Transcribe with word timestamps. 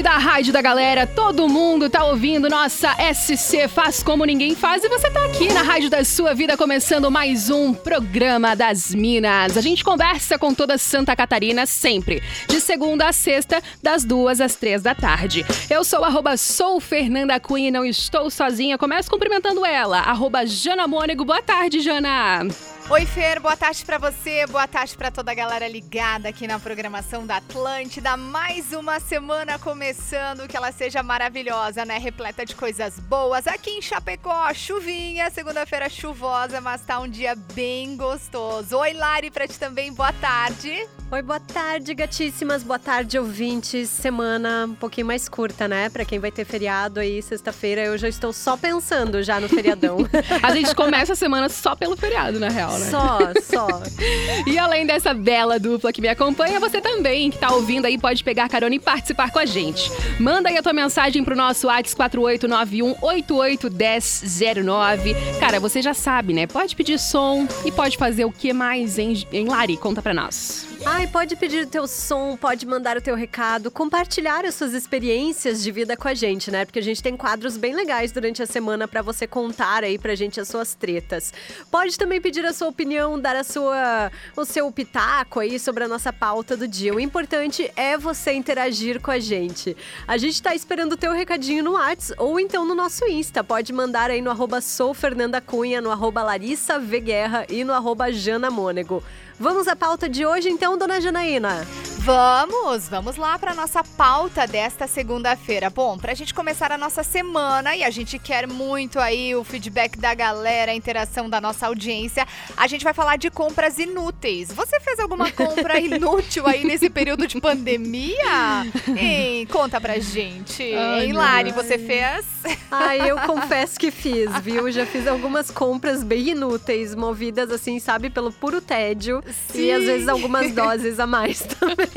Da 0.00 0.16
Rádio 0.16 0.52
da 0.52 0.62
Galera, 0.62 1.06
todo 1.06 1.48
mundo 1.48 1.90
tá 1.90 2.04
ouvindo 2.04 2.48
nossa 2.48 2.94
SC 3.12 3.68
Faz 3.68 4.02
Como 4.02 4.24
Ninguém 4.24 4.54
Faz 4.54 4.82
e 4.82 4.88
você 4.88 5.10
tá 5.10 5.24
aqui 5.26 5.52
na 5.52 5.60
Rádio 5.60 5.90
da 5.90 6.02
Sua 6.02 6.34
Vida 6.34 6.56
começando 6.56 7.10
mais 7.10 7.50
um 7.50 7.74
programa 7.74 8.56
das 8.56 8.94
Minas. 8.94 9.56
A 9.56 9.60
gente 9.60 9.84
conversa 9.84 10.38
com 10.38 10.54
toda 10.54 10.78
Santa 10.78 11.14
Catarina 11.14 11.66
sempre, 11.66 12.22
de 12.48 12.60
segunda 12.60 13.08
a 13.08 13.12
sexta, 13.12 13.60
das 13.82 14.04
duas 14.04 14.40
às 14.40 14.54
três 14.54 14.82
da 14.82 14.94
tarde. 14.94 15.44
Eu 15.68 15.84
sou 15.84 16.04
arroba 16.04 16.36
sou 16.36 16.80
Fernanda 16.80 17.38
Cunha 17.38 17.68
e 17.68 17.72
não 17.72 17.84
estou 17.84 18.30
sozinha. 18.30 18.78
Começo 18.78 19.10
cumprimentando 19.10 19.66
ela, 19.66 19.98
arroba 19.98 20.46
Jana 20.46 20.86
Mônego. 20.86 21.24
Boa 21.24 21.42
tarde, 21.42 21.80
Jana. 21.80 22.46
Oi, 22.92 23.06
Fer, 23.06 23.40
boa 23.40 23.56
tarde 23.56 23.86
para 23.86 23.96
você, 23.96 24.46
boa 24.46 24.68
tarde 24.68 24.94
para 24.98 25.10
toda 25.10 25.32
a 25.32 25.34
galera 25.34 25.66
ligada 25.66 26.28
aqui 26.28 26.46
na 26.46 26.58
programação 26.58 27.26
da 27.26 27.38
Atlântida. 27.38 28.18
Mais 28.18 28.70
uma 28.74 29.00
semana 29.00 29.58
começando, 29.58 30.46
que 30.46 30.54
ela 30.54 30.70
seja 30.70 31.02
maravilhosa, 31.02 31.86
né? 31.86 31.96
Repleta 31.96 32.44
de 32.44 32.54
coisas 32.54 33.00
boas. 33.00 33.46
Aqui 33.46 33.70
em 33.70 33.80
Chapecó, 33.80 34.52
chuvinha, 34.52 35.30
segunda-feira 35.30 35.88
chuvosa, 35.88 36.60
mas 36.60 36.82
tá 36.82 37.00
um 37.00 37.08
dia 37.08 37.34
bem 37.34 37.96
gostoso. 37.96 38.76
Oi, 38.76 38.92
Lari, 38.92 39.30
pra 39.30 39.48
ti 39.48 39.58
também, 39.58 39.90
boa 39.90 40.12
tarde. 40.12 40.86
Oi, 41.12 41.20
boa 41.20 41.38
tarde, 41.40 41.92
gatíssimas. 41.92 42.62
Boa 42.62 42.78
tarde, 42.78 43.18
ouvintes. 43.18 43.90
Semana 43.90 44.64
um 44.66 44.74
pouquinho 44.74 45.06
mais 45.06 45.28
curta, 45.28 45.68
né? 45.68 45.90
Pra 45.90 46.06
quem 46.06 46.18
vai 46.18 46.30
ter 46.30 46.46
feriado 46.46 47.00
aí, 47.00 47.20
sexta-feira, 47.20 47.84
eu 47.84 47.98
já 47.98 48.08
estou 48.08 48.32
só 48.32 48.56
pensando 48.56 49.22
já 49.22 49.38
no 49.38 49.46
feriadão. 49.46 49.98
a 50.42 50.54
gente 50.54 50.74
começa 50.74 51.12
a 51.12 51.16
semana 51.16 51.50
só 51.50 51.76
pelo 51.76 51.98
feriado, 51.98 52.40
na 52.40 52.48
real, 52.48 52.78
né? 52.78 52.81
Só, 52.90 53.18
só. 53.42 53.82
e 54.46 54.58
além 54.58 54.86
dessa 54.86 55.12
bela 55.14 55.58
dupla 55.58 55.92
que 55.92 56.00
me 56.00 56.08
acompanha, 56.08 56.60
você 56.60 56.80
também, 56.80 57.30
que 57.30 57.38
tá 57.38 57.52
ouvindo 57.52 57.86
aí, 57.86 57.98
pode 57.98 58.24
pegar 58.24 58.48
carona 58.48 58.74
e 58.74 58.78
participar 58.78 59.30
com 59.30 59.38
a 59.38 59.46
gente. 59.46 59.90
Manda 60.18 60.48
aí 60.48 60.56
a 60.56 60.62
tua 60.62 60.72
mensagem 60.72 61.22
pro 61.24 61.36
nosso 61.36 61.66
WhatsApp 61.66 62.16
4891-881009. 62.16 65.14
Cara, 65.38 65.60
você 65.60 65.82
já 65.82 65.94
sabe, 65.94 66.32
né? 66.32 66.46
Pode 66.46 66.74
pedir 66.76 66.98
som 66.98 67.46
e 67.64 67.70
pode 67.70 67.96
fazer 67.96 68.24
o 68.24 68.32
que 68.32 68.52
mais, 68.52 68.98
hein, 68.98 69.24
em 69.32 69.46
Lari? 69.46 69.76
Conta 69.76 70.02
pra 70.02 70.14
nós. 70.14 70.71
Ai, 70.84 71.06
pode 71.06 71.36
pedir 71.36 71.64
o 71.64 71.66
teu 71.66 71.86
som, 71.86 72.36
pode 72.36 72.66
mandar 72.66 72.96
o 72.96 73.00
teu 73.00 73.14
recado, 73.14 73.70
compartilhar 73.70 74.44
as 74.44 74.56
suas 74.56 74.74
experiências 74.74 75.62
de 75.62 75.70
vida 75.70 75.96
com 75.96 76.08
a 76.08 76.14
gente, 76.14 76.50
né? 76.50 76.64
Porque 76.64 76.80
a 76.80 76.82
gente 76.82 77.00
tem 77.00 77.16
quadros 77.16 77.56
bem 77.56 77.72
legais 77.72 78.10
durante 78.10 78.42
a 78.42 78.46
semana 78.46 78.88
para 78.88 79.00
você 79.00 79.24
contar 79.24 79.84
aí 79.84 79.96
pra 79.96 80.16
gente 80.16 80.40
as 80.40 80.48
suas 80.48 80.74
tretas. 80.74 81.32
Pode 81.70 81.96
também 81.96 82.20
pedir 82.20 82.44
a 82.44 82.52
sua 82.52 82.66
opinião, 82.66 83.18
dar 83.18 83.36
a 83.36 83.44
sua 83.44 84.10
o 84.36 84.44
seu 84.44 84.70
pitaco 84.72 85.38
aí 85.38 85.56
sobre 85.58 85.84
a 85.84 85.88
nossa 85.88 86.12
pauta 86.12 86.56
do 86.56 86.66
dia. 86.66 86.92
O 86.92 86.98
importante 86.98 87.70
é 87.76 87.96
você 87.96 88.32
interagir 88.32 89.00
com 89.00 89.12
a 89.12 89.20
gente. 89.20 89.76
A 90.06 90.18
gente 90.18 90.42
tá 90.42 90.52
esperando 90.52 90.94
o 90.94 90.96
teu 90.96 91.12
recadinho 91.12 91.62
no 91.62 91.74
Whats 91.74 92.12
ou 92.18 92.40
então 92.40 92.64
no 92.64 92.74
nosso 92.74 93.06
Insta. 93.06 93.44
Pode 93.44 93.72
mandar 93.72 94.10
aí 94.10 94.20
no 94.20 94.30
arroba 94.30 94.60
soufernandacunha, 94.60 95.80
no 95.80 95.92
arroba 95.92 96.24
Larissa 96.24 96.80
v 96.80 96.98
Guerra 96.98 97.46
e 97.48 97.62
no 97.62 97.72
arroba 97.72 98.10
Jana 98.10 98.50
Mônego. 98.50 99.02
Vamos 99.42 99.66
à 99.66 99.74
pauta 99.74 100.08
de 100.08 100.24
hoje, 100.24 100.48
então, 100.48 100.78
dona 100.78 101.00
Janaína? 101.00 101.66
Vamos, 102.04 102.88
vamos 102.88 103.16
lá 103.16 103.38
para 103.38 103.54
nossa 103.54 103.84
pauta 103.84 104.44
desta 104.44 104.88
segunda-feira. 104.88 105.70
Bom, 105.70 105.96
para 105.96 106.10
a 106.10 106.14
gente 106.16 106.34
começar 106.34 106.72
a 106.72 106.78
nossa 106.78 107.04
semana 107.04 107.76
e 107.76 107.84
a 107.84 107.90
gente 107.90 108.18
quer 108.18 108.48
muito 108.48 108.98
aí 108.98 109.36
o 109.36 109.44
feedback 109.44 109.96
da 109.96 110.12
galera, 110.12 110.72
a 110.72 110.74
interação 110.74 111.30
da 111.30 111.40
nossa 111.40 111.68
audiência, 111.68 112.26
a 112.56 112.66
gente 112.66 112.82
vai 112.82 112.92
falar 112.92 113.18
de 113.18 113.30
compras 113.30 113.78
inúteis. 113.78 114.52
Você 114.52 114.80
fez 114.80 114.98
alguma 114.98 115.30
compra 115.30 115.78
inútil 115.80 116.44
aí 116.46 116.64
nesse 116.64 116.90
período 116.90 117.24
de 117.26 117.40
pandemia? 117.40 118.66
Hein, 118.96 119.46
conta 119.46 119.80
pra 119.80 120.00
gente. 120.00 120.74
Ai, 120.74 121.06
hein, 121.06 121.12
Lari, 121.12 121.52
você 121.52 121.78
fez? 121.78 122.26
Ai, 122.68 123.08
eu 123.08 123.16
confesso 123.20 123.78
que 123.78 123.92
fiz, 123.92 124.28
viu? 124.40 124.72
Já 124.72 124.84
fiz 124.86 125.06
algumas 125.06 125.52
compras 125.52 126.02
bem 126.02 126.30
inúteis, 126.30 126.96
movidas 126.96 127.50
assim, 127.52 127.78
sabe, 127.78 128.10
pelo 128.10 128.32
puro 128.32 128.60
tédio. 128.60 129.22
Sim. 129.48 129.62
E 129.62 129.72
às 129.72 129.84
vezes 129.84 130.08
algumas 130.08 130.50
doses 130.52 130.98
a 131.00 131.06
mais 131.06 131.40
também. 131.58 131.88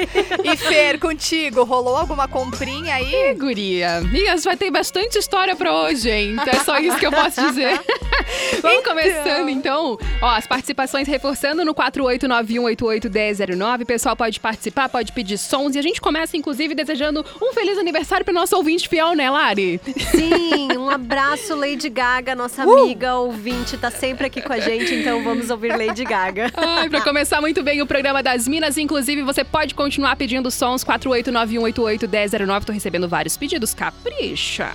E 0.44 0.58
Fer, 0.58 1.00
contigo, 1.00 1.64
rolou 1.64 1.96
alguma 1.96 2.28
comprinha 2.28 2.96
aí? 2.96 3.32
Ih, 3.32 3.34
guria. 3.34 4.02
Migas, 4.02 4.44
vai 4.44 4.58
ter 4.58 4.72
bastante 4.72 5.18
história 5.18 5.56
pra 5.56 5.74
hoje, 5.74 6.10
hein? 6.10 6.34
Então 6.34 6.54
é 6.54 6.64
só 6.64 6.78
isso 6.80 6.98
que 6.98 7.06
eu 7.06 7.12
posso 7.12 7.42
dizer. 7.48 7.80
Vamos 8.62 8.80
então. 8.80 8.96
começando, 8.96 9.50
então. 9.50 9.98
Ó, 10.22 10.30
as 10.30 10.48
participações 10.48 11.08
reforçando 11.08 11.64
no 11.64 11.74
4891881009. 11.74 13.84
O 13.84 13.86
pessoal 13.86 14.16
pode 14.16 14.40
participar, 14.40 14.90
pode 14.90 15.12
pedir 15.12 15.38
sons. 15.38 15.76
E 15.76 15.80
a 15.80 15.82
gente 15.82 16.02
começa, 16.02 16.38
inclusive, 16.38 16.74
desejando 16.74 17.26
um 17.42 17.54
feliz 17.54 17.78
aniversário 17.78 18.26
pro 18.26 18.34
nosso 18.34 18.56
ouvinte 18.56 18.88
fiel, 18.88 19.14
né, 19.14 19.30
Lari? 19.30 19.80
Sim, 20.12 20.78
um 20.78 20.90
abraço, 20.90 21.56
Lady 21.56 21.90
Gaga, 21.90 22.36
nossa 22.36 22.66
uh! 22.66 22.84
amiga 22.84 23.16
ouvinte, 23.16 23.78
tá 23.78 23.92
sempre 23.92 24.28
aqui 24.28 24.42
com 24.42 24.54
a 24.54 24.60
gente, 24.60 24.94
então 24.94 25.24
vamos 25.24 25.50
ouvir 25.50 25.78
Lady 25.78 26.04
Gaga. 26.04 26.52
Ai, 26.56 26.90
pra 26.90 27.02
começar 27.02 27.42
muito 27.42 27.64
bem 27.64 27.82
o 27.82 27.88
programa 27.88 28.22
das 28.22 28.48
Minas. 28.48 28.78
Inclusive, 28.78 29.24
você 29.24 29.44
pode 29.44 29.74
continuar 29.74 30.16
pedindo 30.16 30.50
sons 30.52 30.84
4891881009. 30.84 32.66
Tô 32.66 32.72
recebendo 32.72 33.08
vários 33.08 33.38
pedidos. 33.38 33.74
Capricha! 33.74 34.72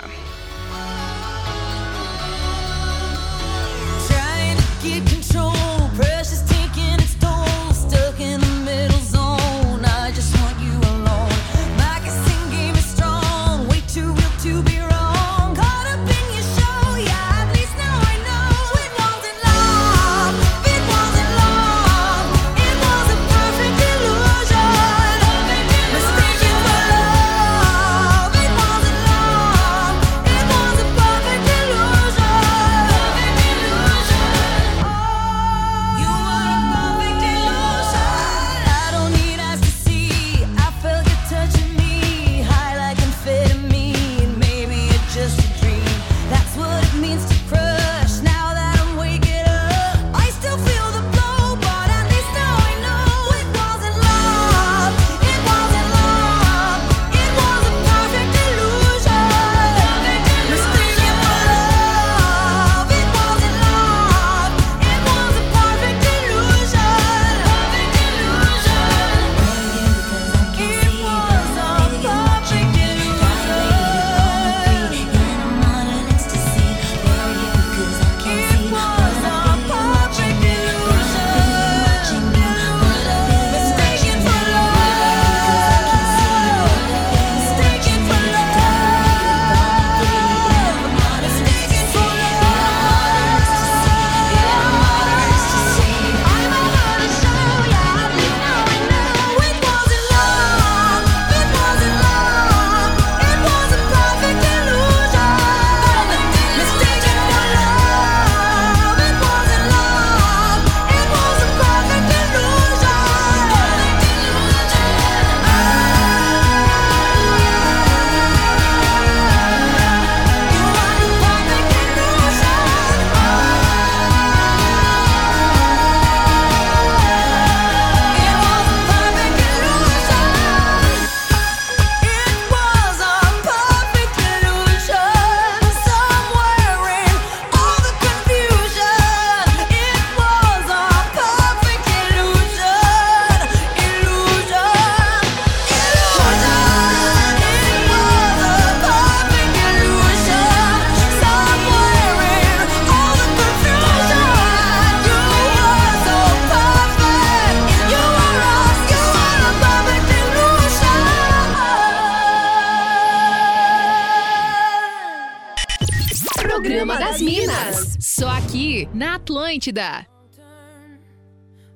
Só 168.01 168.31
aqui 168.31 168.89
na 168.95 169.17
Atlântida. 169.17 170.07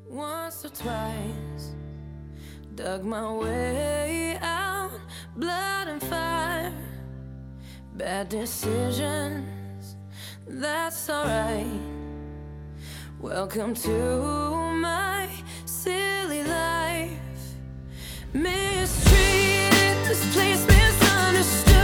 Once 0.09 0.65
or 0.65 0.71
twice, 0.71 1.77
dug 2.75 3.05
my 3.05 3.31
way 3.31 4.39
out, 4.41 4.99
blood 5.37 5.89
and 5.89 6.03
fire, 6.03 6.73
bad 7.95 8.31
decisions, 8.31 9.99
that's 10.49 11.11
alright. 11.11 11.67
Welcome 13.21 13.75
to 13.75 14.73
my 14.81 15.29
silly 15.67 16.43
life, 16.43 17.21
mistreated, 18.33 20.09
misunderstood. 20.09 21.75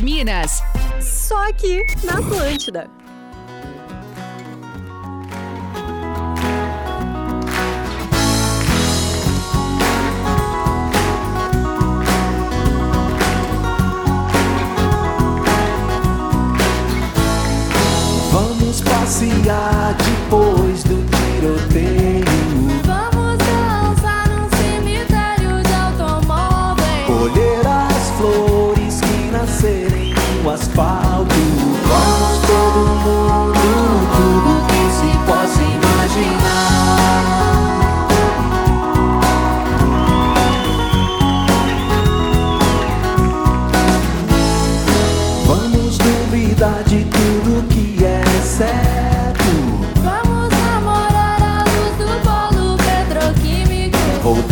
Minas. 0.00 0.62
Só 1.00 1.48
aqui 1.48 1.84
na 2.04 2.18
Atlântida. 2.18 3.01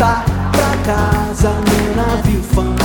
Voltar 0.01 0.25
pra 0.51 0.93
casa 0.93 1.49
no 1.49 1.95
navio 1.95 2.41
fantasma. 2.41 2.80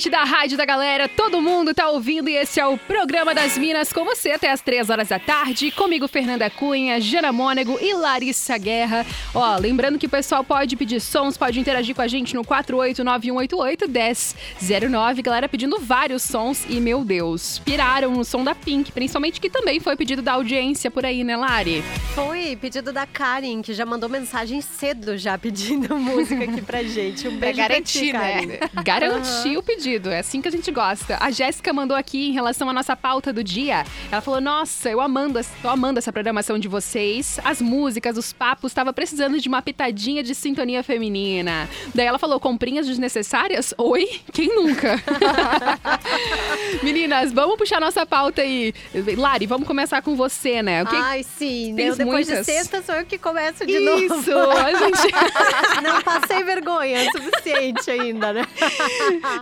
Atlântida, 0.00 0.18
a 0.18 0.24
rádio 0.24 0.56
da 0.56 0.64
galera, 0.64 1.06
todo 1.08 1.42
mundo 1.42 1.74
tá 1.74 1.90
ouvindo 1.90 2.30
e 2.30 2.34
esse 2.34 2.58
é 2.58 2.66
o 2.66 2.78
programa 2.78 3.34
das 3.34 3.58
Minas 3.58 3.92
com 3.92 4.02
você 4.02 4.30
até 4.30 4.50
as 4.50 4.62
3 4.62 4.88
horas 4.88 5.08
da 5.08 5.18
tarde, 5.18 5.70
comigo 5.70 6.08
Fernanda 6.08 6.48
Cunha, 6.48 6.98
Jana 6.98 7.30
Mônego 7.30 7.76
e 7.78 7.92
Larissa 7.92 8.56
Guerra. 8.56 9.04
Ó, 9.34 9.58
lembrando 9.58 9.98
que 9.98 10.06
o 10.06 10.08
pessoal 10.08 10.42
pode 10.42 10.74
pedir 10.74 11.00
sons, 11.00 11.36
pode 11.36 11.60
interagir 11.60 11.94
com 11.94 12.00
a 12.00 12.08
gente 12.08 12.34
no 12.34 12.42
489-188-1009, 12.44 15.22
galera 15.22 15.46
pedindo 15.46 15.78
vários 15.78 16.22
sons 16.22 16.64
e, 16.66 16.80
meu 16.80 17.04
Deus, 17.04 17.58
piraram 17.58 18.12
no 18.12 18.24
som 18.24 18.42
da 18.42 18.54
Pink, 18.54 18.92
principalmente 18.92 19.38
que 19.38 19.50
também 19.50 19.80
foi 19.80 19.96
pedido 19.96 20.22
da 20.22 20.32
audiência 20.32 20.90
por 20.90 21.04
aí, 21.04 21.22
né, 21.22 21.36
Lari? 21.36 21.84
Foi 22.14 22.56
pedido 22.56 22.90
da 22.90 23.06
Karen, 23.06 23.60
que 23.60 23.74
já 23.74 23.84
mandou 23.84 24.08
mensagem 24.08 24.62
cedo 24.62 25.18
já 25.18 25.36
pedindo 25.36 25.94
música 26.00 26.44
aqui 26.44 26.62
pra 26.62 26.82
gente. 26.82 27.28
Um 27.28 27.36
beijo 27.36 27.56
pra 27.56 27.68
garantir, 27.68 27.98
ti, 27.98 28.14
né? 28.14 28.40
O 29.58 29.62
pedido, 29.62 29.89
é 30.10 30.18
assim 30.18 30.40
que 30.40 30.48
a 30.48 30.50
gente 30.50 30.70
gosta. 30.70 31.16
A 31.20 31.30
Jéssica 31.30 31.72
mandou 31.72 31.96
aqui 31.96 32.28
em 32.28 32.32
relação 32.32 32.68
à 32.68 32.72
nossa 32.72 32.94
pauta 32.94 33.32
do 33.32 33.42
dia. 33.42 33.84
Ela 34.10 34.20
falou: 34.20 34.40
Nossa, 34.40 34.88
eu 34.88 35.00
amando, 35.00 35.40
tô 35.60 35.68
amando 35.68 35.98
essa 35.98 36.12
programação 36.12 36.58
de 36.58 36.68
vocês. 36.68 37.38
As 37.44 37.60
músicas, 37.60 38.16
os 38.16 38.32
papos, 38.32 38.72
tava 38.72 38.92
precisando 38.92 39.40
de 39.40 39.48
uma 39.48 39.62
pitadinha 39.62 40.22
de 40.22 40.34
sintonia 40.34 40.82
feminina. 40.82 41.68
Daí 41.94 42.06
ela 42.06 42.18
falou: 42.18 42.38
Comprinhas 42.38 42.86
desnecessárias? 42.86 43.74
Oi? 43.78 44.20
Quem 44.32 44.54
nunca? 44.54 45.02
Meninas, 46.82 47.32
vamos 47.32 47.56
puxar 47.56 47.80
nossa 47.80 48.06
pauta 48.06 48.42
aí. 48.42 48.72
Lari, 49.16 49.46
vamos 49.46 49.66
começar 49.66 50.02
com 50.02 50.14
você, 50.14 50.62
né? 50.62 50.84
Que... 50.84 50.96
Ai, 50.96 51.22
sim. 51.22 51.74
Tens 51.74 51.90
Eu, 51.90 51.96
depois 51.96 52.28
muitas? 52.28 52.46
de 52.46 52.52
sexta 52.52 52.82
sou 52.82 52.94
eu 52.94 53.06
que 53.06 53.18
começo 53.18 53.66
de 53.66 53.80
novo. 53.80 54.02
Isso, 54.02 54.32
a 54.34 54.74
gente. 54.74 55.14
Não 55.82 56.02
passei 56.02 56.42
vergonha 56.44 57.08
o 57.08 57.12
suficiente 57.12 57.90
ainda, 57.90 58.32
né? 58.32 58.46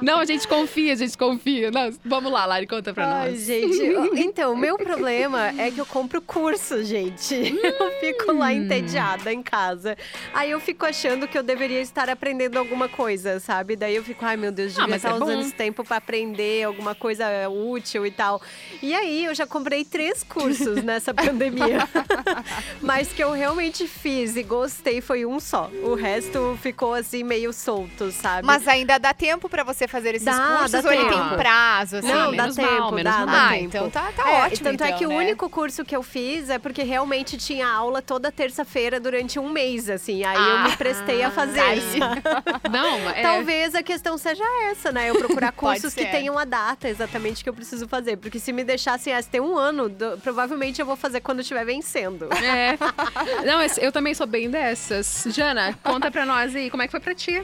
Não, 0.01 0.21
a 0.21 0.25
gente 0.25 0.38
confia, 0.47 0.93
a 0.93 0.97
gente 0.97 1.17
confia. 1.17 1.71
Não, 1.71 1.91
vamos 2.05 2.31
lá, 2.31 2.45
Lari, 2.47 2.67
conta 2.67 2.93
pra 2.93 3.21
Ai, 3.21 3.31
nós. 3.31 3.41
gente. 3.45 3.79
Então, 4.29 4.53
o 4.53 4.57
meu 4.57 4.77
problema 4.77 5.49
é 5.59 5.71
que 5.71 5.79
eu 5.81 5.87
compro 5.87 6.21
curso, 6.21 6.85
gente. 6.85 7.35
Eu 7.79 7.91
fico 8.01 8.33
lá 8.33 8.53
entediada 8.53 9.33
em 9.33 9.43
casa. 9.43 9.97
Aí 10.35 10.51
eu 10.51 10.61
fico 10.61 10.85
achando 10.85 11.27
que 11.27 11.37
eu 11.39 11.43
deveria 11.43 11.81
estar 11.81 12.09
aprendendo 12.11 12.59
alguma 12.59 12.89
coisa, 12.89 13.41
sabe? 13.41 13.77
Daí 13.77 13.95
eu 13.97 14.03
fico, 14.05 14.25
ai 14.25 14.37
meu 14.37 14.51
Deus, 14.53 14.73
Ah, 14.73 14.81
devia 14.83 14.89
mas 14.89 14.97
estar 15.05 15.15
é 15.15 15.19
bom. 15.19 15.25
usando 15.25 15.41
esse 15.43 15.53
tempo 15.55 15.83
pra 15.85 15.97
aprender 15.97 16.65
alguma 16.65 16.95
coisa 16.95 17.27
útil 17.49 18.07
e 18.07 18.11
tal. 18.11 18.41
E 18.83 18.95
aí 18.95 19.25
eu 19.25 19.35
já 19.35 19.47
comprei 19.47 19.85
três 19.85 20.23
cursos 20.23 20.83
nessa 20.83 21.13
pandemia. 21.15 21.89
Mas 22.81 23.13
que 23.13 23.23
eu 23.23 23.33
realmente 23.33 23.87
fiz 23.87 24.37
e 24.37 24.43
gostei 24.43 25.01
foi 25.01 25.25
um 25.27 25.41
só. 25.41 25.71
O 25.83 25.95
resto 25.95 26.59
ficou 26.63 26.95
assim 26.95 27.23
meio 27.23 27.53
solto, 27.53 28.11
sabe? 28.11 28.47
Mas 28.47 28.67
ainda 28.69 28.99
dá 28.99 29.13
tempo 29.15 29.49
pra 29.49 29.63
você 29.65 29.87
fazer 29.89 30.15
esses 30.29 30.41
Dá, 30.41 30.47
cursos 30.59 30.71
dá 30.83 30.89
ou 30.89 30.93
ele 30.95 31.05
tempo. 31.05 31.29
tem 31.29 31.39
prazo, 31.39 31.97
assim? 31.97 32.09
Não, 32.09 32.35
dá 32.37 32.49
tempo, 32.49 32.63
mal, 32.81 32.93
menos 32.93 33.13
dá, 33.13 33.19
mal. 33.19 33.27
dá 33.27 33.47
Ah, 33.47 33.49
tempo. 33.51 33.65
então 33.65 33.91
tá, 33.91 34.13
tá 34.15 34.31
É, 34.31 34.43
ótimo, 34.47 34.65
Tanto 34.71 34.85
é 34.85 34.87
então, 34.89 34.99
que 34.99 35.07
né? 35.07 35.15
o 35.15 35.19
único 35.19 35.49
curso 35.51 35.85
que 35.85 35.95
eu 35.97 36.03
fiz 36.03 36.51
é 36.51 36.59
porque 36.59 36.83
realmente 36.83 37.37
tinha 37.37 37.69
aula 37.69 38.01
toda 38.03 38.31
terça-feira 38.31 38.99
durante 39.01 39.39
um 39.39 39.49
mês, 39.49 39.89
assim. 39.89 40.25
Aí 40.25 40.37
eu 40.51 40.59
me 40.71 40.77
prestei 40.77 41.23
a 41.23 41.31
fazer. 41.31 41.61
aí. 41.61 41.79
Não, 42.71 43.11
é. 43.11 43.23
Talvez 43.23 43.75
a 43.75 43.83
questão 43.83 44.17
seja 44.19 44.45
essa, 44.71 44.93
né? 44.93 45.11
Eu 45.11 45.17
procurar 45.19 45.53
cursos 45.53 45.95
que 45.95 46.05
tenham 46.07 46.39
a 46.39 46.45
data 46.45 46.89
exatamente 46.89 47.43
que 47.43 47.49
eu 47.49 47.55
preciso 47.55 47.87
fazer. 47.89 48.17
Porque 48.17 48.39
se 48.39 48.53
me 48.53 48.65
deixassem, 48.65 49.13
ah, 49.13 49.23
se 49.23 49.29
tem 49.29 49.41
um 49.41 49.57
ano, 49.57 49.89
do- 49.89 50.19
provavelmente 50.19 50.81
eu 50.81 50.87
vou 50.87 50.97
fazer 50.97 51.21
quando 51.21 51.41
estiver 51.41 51.65
vencendo. 51.65 52.29
É. 52.33 52.77
Não, 53.45 53.59
mas 53.59 53.79
eu 53.79 53.91
também 53.93 54.15
sou 54.15 54.27
bem 54.27 54.51
dessas. 54.51 55.25
Jana, 55.29 55.79
conta 55.83 56.11
pra 56.11 56.25
nós 56.27 56.55
aí, 56.55 56.71
como 56.71 56.83
é 56.83 56.87
que 56.87 56.91
foi 56.91 57.01
pra 57.01 57.15
ti? 57.15 57.43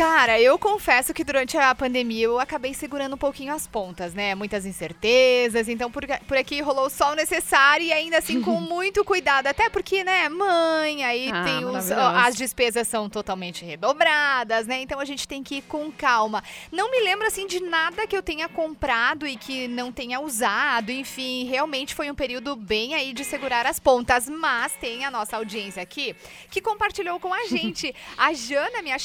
Cara, 0.00 0.40
eu 0.40 0.58
confesso 0.58 1.12
que 1.12 1.22
durante 1.22 1.58
a 1.58 1.74
pandemia 1.74 2.24
eu 2.24 2.40
acabei 2.40 2.72
segurando 2.72 3.16
um 3.16 3.18
pouquinho 3.18 3.52
as 3.52 3.66
pontas, 3.66 4.14
né? 4.14 4.34
Muitas 4.34 4.64
incertezas, 4.64 5.68
então 5.68 5.90
por, 5.90 6.06
por 6.26 6.38
aqui 6.38 6.62
rolou 6.62 6.88
só 6.88 7.12
o 7.12 7.14
necessário 7.14 7.84
e 7.84 7.92
ainda 7.92 8.16
assim 8.16 8.40
com 8.40 8.58
muito 8.64 9.04
cuidado. 9.04 9.48
Até 9.48 9.68
porque, 9.68 10.02
né, 10.02 10.26
mãe, 10.30 11.04
aí 11.04 11.30
Ah, 11.30 11.44
tem 11.44 11.66
os, 11.66 11.92
as 11.92 12.34
despesas 12.34 12.88
são 12.88 13.10
totalmente 13.10 13.62
redobradas, 13.62 14.66
né? 14.66 14.80
Então 14.80 15.00
a 15.00 15.04
gente 15.04 15.28
tem 15.28 15.42
que 15.42 15.56
ir 15.56 15.62
com 15.68 15.92
calma. 15.92 16.42
Não 16.72 16.90
me 16.90 17.00
lembro, 17.00 17.26
assim, 17.26 17.46
de 17.46 17.60
nada 17.60 18.06
que 18.06 18.16
eu 18.16 18.22
tenha 18.22 18.48
comprado 18.48 19.26
e 19.26 19.36
que 19.36 19.68
não 19.68 19.92
tenha 19.92 20.18
usado, 20.18 20.90
enfim, 20.90 21.44
realmente 21.44 21.94
foi 21.94 22.10
um 22.10 22.14
período 22.14 22.56
bem 22.56 22.94
aí 22.94 23.12
de 23.12 23.22
segurar 23.22 23.66
as 23.66 23.78
pontas, 23.78 24.30
mas 24.30 24.72
tem 24.72 25.04
a 25.04 25.10
nossa 25.10 25.36
audiência 25.36 25.82
aqui 25.82 26.16
que 26.50 26.62
compartilhou 26.62 27.20
com 27.20 27.34
a 27.34 27.44
gente. 27.52 27.94
A 28.16 28.32
Jana, 28.32 28.80
minha 28.80 28.98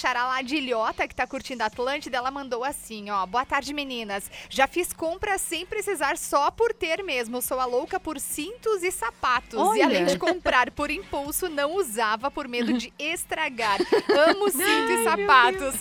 charalatilhota, 0.86 1.08
que 1.08 1.16
tá 1.16 1.26
curtindo 1.26 1.64
a 1.64 1.68
Atlântida, 1.68 2.18
ela 2.18 2.30
mandou 2.32 2.64
assim, 2.64 3.10
ó. 3.10 3.26
Boa 3.26 3.46
tarde, 3.46 3.74
meninas. 3.74 4.30
Já 4.50 4.68
fiz 4.68 4.94
compras 4.94 5.42
sem 5.42 5.66
precisar, 5.66 6.18
só 6.18 6.52
por 6.52 6.74
ter 6.74 7.04
mesmo. 7.04 7.42
Sou 7.42 7.60
a 7.60 7.66
louca 7.66 8.00
por 8.00 8.20
cintos 8.20 8.84
e 8.84 8.92
sapatos. 8.92 9.54
E 9.54 9.58
Olha. 9.58 9.86
além 9.86 10.06
de 10.06 10.18
comprar 10.18 10.72
por 10.72 10.92
impulso, 10.92 11.50
não 11.50 11.76
usava 11.76 12.30
por 12.30 12.48
medo 12.48 12.74
de 12.74 12.94
estragar. 13.00 13.80
Amo 14.30 14.50
cinto 14.52 14.92
e 14.92 15.04
sapatos. 15.04 15.76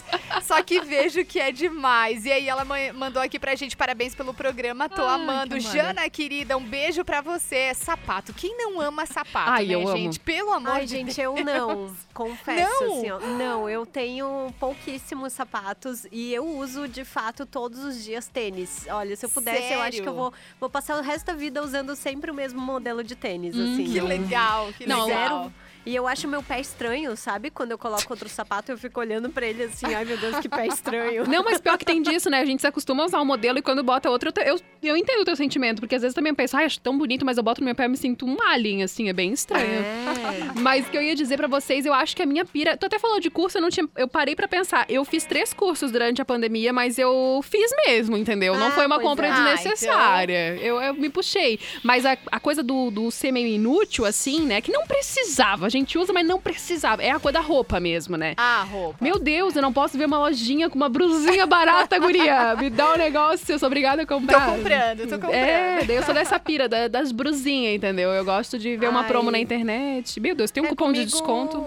Só 0.44 0.62
que 0.62 0.80
vejo 0.80 1.24
que 1.24 1.38
é 1.38 1.52
demais. 1.52 2.24
E 2.24 2.32
aí 2.32 2.48
ela 2.48 2.64
ma- 2.64 2.92
mandou 2.94 3.22
aqui 3.22 3.38
pra 3.38 3.54
gente, 3.54 3.76
parabéns 3.76 4.14
pelo 4.14 4.32
programa, 4.32 4.88
tô 4.88 5.02
Ai, 5.02 5.14
amando. 5.14 5.54
que. 5.56 5.60
Jana, 5.60 6.08
querida, 6.08 6.56
um 6.56 6.62
beijo 6.64 7.04
pra 7.04 7.20
você. 7.20 7.72
Sapato, 7.74 8.32
quem 8.32 8.56
não 8.56 8.80
ama 8.80 9.06
sapato, 9.06 9.50
Ai, 9.50 9.66
né, 9.66 9.74
eu 9.74 9.80
amo. 9.88 9.96
gente? 9.96 10.20
Pelo 10.20 10.52
amor 10.52 10.72
Ai, 10.72 10.84
de 10.84 10.90
gente, 10.90 11.16
Deus. 11.16 11.38
eu 11.38 11.44
não. 11.44 11.94
Confesso, 12.14 12.84
Não? 12.84 12.98
assim, 12.98 13.10
ó. 13.10 13.18
Não, 13.18 13.68
eu 13.68 13.84
tenho 13.84 14.54
pouquíssimos 14.84 15.32
sapatos 15.32 16.06
e 16.12 16.32
eu 16.34 16.46
uso, 16.46 16.86
de 16.86 17.04
fato, 17.04 17.46
todos 17.46 17.82
os 17.84 18.04
dias 18.04 18.28
tênis. 18.28 18.86
Olha, 18.90 19.16
se 19.16 19.24
eu 19.24 19.30
pudesse, 19.30 19.72
eu 19.72 19.80
acho 19.80 19.92
que 19.92 20.00
eu 20.00 20.04
Sério? 20.04 20.14
vou, 20.14 20.32
vou 20.60 20.68
passar 20.70 20.98
o 20.98 21.02
resto 21.02 21.26
da 21.26 21.32
vida 21.34 21.62
usando 21.62 21.96
sempre 21.96 22.30
o 22.30 22.34
mesmo 22.34 22.60
modelo 22.60 23.02
de 23.02 23.16
tênis, 23.16 23.56
Hum, 23.56 23.72
assim. 23.72 23.84
Que 23.92 24.00
legal, 24.00 24.72
que 24.74 24.86
Não, 24.86 25.06
legal. 25.06 25.44
Zero. 25.44 25.54
E 25.86 25.94
eu 25.94 26.08
acho 26.08 26.26
meu 26.26 26.42
pé 26.42 26.60
estranho, 26.60 27.14
sabe? 27.16 27.50
Quando 27.50 27.72
eu 27.72 27.78
coloco 27.78 28.06
outro 28.08 28.28
sapato, 28.28 28.72
eu 28.72 28.78
fico 28.78 28.98
olhando 29.00 29.28
pra 29.28 29.46
ele 29.46 29.64
assim, 29.64 29.92
ai 29.94 30.04
meu 30.04 30.16
Deus, 30.16 30.38
que 30.38 30.48
pé 30.48 30.66
estranho. 30.66 31.28
Não, 31.28 31.44
mas 31.44 31.60
pior 31.60 31.76
que 31.76 31.84
tem 31.84 32.00
disso, 32.00 32.30
né? 32.30 32.40
A 32.40 32.44
gente 32.44 32.60
se 32.60 32.66
acostuma 32.66 33.02
a 33.02 33.06
usar 33.06 33.20
um 33.20 33.24
modelo 33.24 33.58
e 33.58 33.62
quando 33.62 33.82
bota 33.82 34.08
outro, 34.08 34.28
eu, 34.30 34.32
te- 34.32 34.40
eu, 34.48 34.60
eu 34.82 34.96
entendo 34.96 35.20
o 35.20 35.24
teu 35.24 35.36
sentimento, 35.36 35.80
porque 35.80 35.94
às 35.94 36.00
vezes 36.02 36.14
eu 36.14 36.20
também 36.20 36.34
penso, 36.34 36.56
ai, 36.56 36.64
acho 36.64 36.80
tão 36.80 36.96
bonito, 36.96 37.24
mas 37.24 37.36
eu 37.36 37.42
boto 37.42 37.60
no 37.60 37.66
meu 37.66 37.74
pé 37.74 37.84
e 37.84 37.88
me 37.88 37.96
sinto 37.98 38.24
um 38.26 38.36
alien, 38.48 38.82
assim, 38.82 39.08
é 39.08 39.12
bem 39.12 39.32
estranho. 39.32 39.64
É. 39.64 40.60
Mas 40.60 40.86
o 40.86 40.90
que 40.90 40.96
eu 40.96 41.02
ia 41.02 41.14
dizer 41.14 41.36
pra 41.36 41.46
vocês, 41.48 41.84
eu 41.84 41.92
acho 41.92 42.16
que 42.16 42.22
a 42.22 42.26
minha 42.26 42.44
pira. 42.44 42.76
Tu 42.76 42.86
até 42.86 42.98
falou 42.98 43.20
de 43.20 43.28
curso, 43.28 43.58
eu 43.58 43.62
não 43.62 43.68
tinha. 43.70 43.86
Eu 43.96 44.08
parei 44.08 44.34
pra 44.34 44.48
pensar. 44.48 44.86
Eu 44.88 45.04
fiz 45.04 45.26
três 45.26 45.52
cursos 45.52 45.90
durante 45.90 46.22
a 46.22 46.24
pandemia, 46.24 46.72
mas 46.72 46.98
eu 46.98 47.40
fiz 47.42 47.70
mesmo, 47.86 48.16
entendeu? 48.16 48.56
não 48.56 48.68
Ah, 48.68 48.70
foi 48.70 48.86
uma 48.86 48.98
compra 49.00 49.26
é. 49.26 49.30
Ah, 49.30 49.54
desnecessária. 49.54 50.56
Eu, 50.62 50.80
eu 50.80 50.94
me 50.94 51.10
puxei. 51.10 51.58
Mas 51.82 52.06
a, 52.06 52.16
a 52.32 52.40
coisa 52.40 52.62
do, 52.62 52.90
do 52.90 53.10
ser 53.10 53.32
meio 53.32 53.48
inútil, 53.48 54.04
assim, 54.06 54.40
né? 54.46 54.60
Que 54.60 54.72
não 54.72 54.86
precisava. 54.86 55.68
A 55.74 55.76
gente 55.76 55.98
usa, 55.98 56.12
mas 56.12 56.24
não 56.24 56.38
precisava. 56.40 57.02
É 57.02 57.10
a 57.10 57.18
coisa 57.18 57.40
da 57.40 57.44
roupa 57.44 57.80
mesmo, 57.80 58.16
né? 58.16 58.34
Ah, 58.36 58.62
roupa. 58.62 58.96
Meu 59.00 59.18
Deus, 59.18 59.56
eu 59.56 59.62
não 59.62 59.72
posso 59.72 59.98
ver 59.98 60.04
uma 60.06 60.18
lojinha 60.18 60.70
com 60.70 60.76
uma 60.76 60.88
brusinha 60.88 61.46
barata, 61.46 61.98
guria. 61.98 62.54
Me 62.60 62.70
dá 62.70 62.92
um 62.94 62.96
negócio, 62.96 63.52
eu 63.52 63.58
sou 63.58 63.66
obrigada 63.66 64.02
a 64.02 64.06
Tô 64.06 64.14
comprar. 64.14 64.54
comprando, 64.54 65.00
tô 65.08 65.16
comprando. 65.18 65.34
É, 65.34 65.82
daí 65.84 65.96
eu 65.96 66.02
sou 66.04 66.14
dessa 66.14 66.38
pira 66.38 66.68
da- 66.68 66.86
das 66.86 67.10
brusinhas, 67.10 67.74
entendeu? 67.74 68.10
Eu 68.10 68.24
gosto 68.24 68.56
de 68.56 68.76
ver 68.76 68.88
uma 68.88 69.00
Ai. 69.00 69.08
promo 69.08 69.32
na 69.32 69.38
internet. 69.40 70.20
Meu 70.20 70.36
Deus, 70.36 70.52
tem 70.52 70.62
um 70.62 70.66
É, 70.66 70.68
cupom 70.68 70.92
de 70.92 71.00
comigo- 71.00 71.10
desconto. 71.10 71.66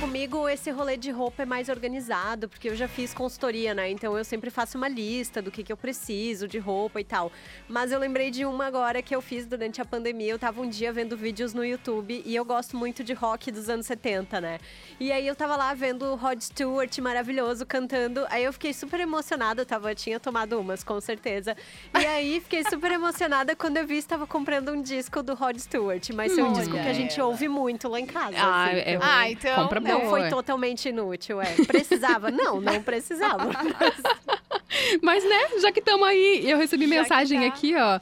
Comigo, 0.00 0.48
esse 0.48 0.70
rolê 0.70 0.96
de 0.96 1.10
roupa 1.10 1.42
é 1.42 1.46
mais 1.46 1.68
organizado, 1.68 2.48
porque 2.48 2.68
eu 2.68 2.76
já 2.76 2.86
fiz 2.86 3.12
consultoria, 3.12 3.74
né? 3.74 3.90
Então 3.90 4.16
eu 4.16 4.24
sempre 4.24 4.48
faço 4.48 4.78
uma 4.78 4.86
lista 4.86 5.42
do 5.42 5.50
que, 5.50 5.62
que 5.64 5.72
eu 5.72 5.76
preciso 5.76 6.46
de 6.46 6.56
roupa 6.58 7.00
e 7.00 7.04
tal. 7.04 7.32
Mas 7.68 7.90
eu 7.90 7.98
lembrei 7.98 8.30
de 8.30 8.44
uma 8.44 8.66
agora 8.66 9.02
que 9.02 9.14
eu 9.14 9.20
fiz 9.20 9.44
durante 9.44 9.80
a 9.80 9.84
pandemia. 9.84 10.30
Eu 10.30 10.38
tava 10.38 10.62
um 10.62 10.68
dia 10.68 10.92
vendo 10.92 11.16
vídeos 11.16 11.52
no 11.52 11.64
YouTube 11.64 12.22
e 12.24 12.34
eu 12.34 12.44
gosto 12.44 12.76
muito 12.76 13.02
de 13.02 13.12
rock 13.12 13.50
dos 13.50 13.68
anos 13.68 13.86
70, 13.86 14.40
né? 14.40 14.58
E 15.00 15.10
aí 15.10 15.26
eu 15.26 15.34
tava 15.34 15.56
lá 15.56 15.74
vendo 15.74 16.04
o 16.04 16.14
Rod 16.14 16.40
Stewart 16.42 16.96
maravilhoso 17.00 17.66
cantando. 17.66 18.24
Aí 18.30 18.44
eu 18.44 18.52
fiquei 18.52 18.72
super 18.72 19.00
emocionada, 19.00 19.62
eu 19.62 19.66
tava, 19.66 19.94
tinha 19.96 20.20
tomado 20.20 20.58
umas, 20.60 20.84
com 20.84 21.00
certeza. 21.00 21.56
E 22.00 22.06
aí 22.06 22.40
fiquei 22.40 22.62
super 22.70 22.92
emocionada 22.92 23.56
quando 23.56 23.78
eu 23.78 23.86
vi 23.86 23.96
estava 23.98 24.26
comprando 24.28 24.70
um 24.72 24.80
disco 24.80 25.22
do 25.24 25.34
Rod 25.34 25.58
Stewart. 25.58 26.08
Mas 26.14 26.38
é 26.38 26.42
um 26.42 26.46
Olha 26.46 26.54
disco 26.54 26.74
que 26.74 26.88
a 26.88 26.92
gente 26.94 27.20
ouve 27.20 27.48
muito 27.48 27.88
lá 27.88 27.98
em 27.98 28.06
casa. 28.06 28.36
Ah, 28.38 28.64
assim, 28.66 28.76
é, 28.76 28.94
então- 28.94 29.08
Ah, 29.08 29.30
então, 29.30 29.62
compra? 29.64 29.87
Não 29.88 30.08
foi 30.08 30.28
totalmente 30.28 30.88
inútil, 30.88 31.40
é. 31.40 31.54
Precisava? 31.66 32.30
Não, 32.30 32.60
não 32.60 32.82
precisava. 32.82 33.48
Mas, 35.02 35.24
né, 35.24 35.60
já 35.60 35.72
que 35.72 35.80
estamos 35.80 36.06
aí, 36.06 36.48
eu 36.48 36.58
recebi 36.58 36.86
Já 36.86 37.00
mensagem 37.00 37.40
tá. 37.40 37.46
aqui, 37.46 37.74
ó. 37.74 37.98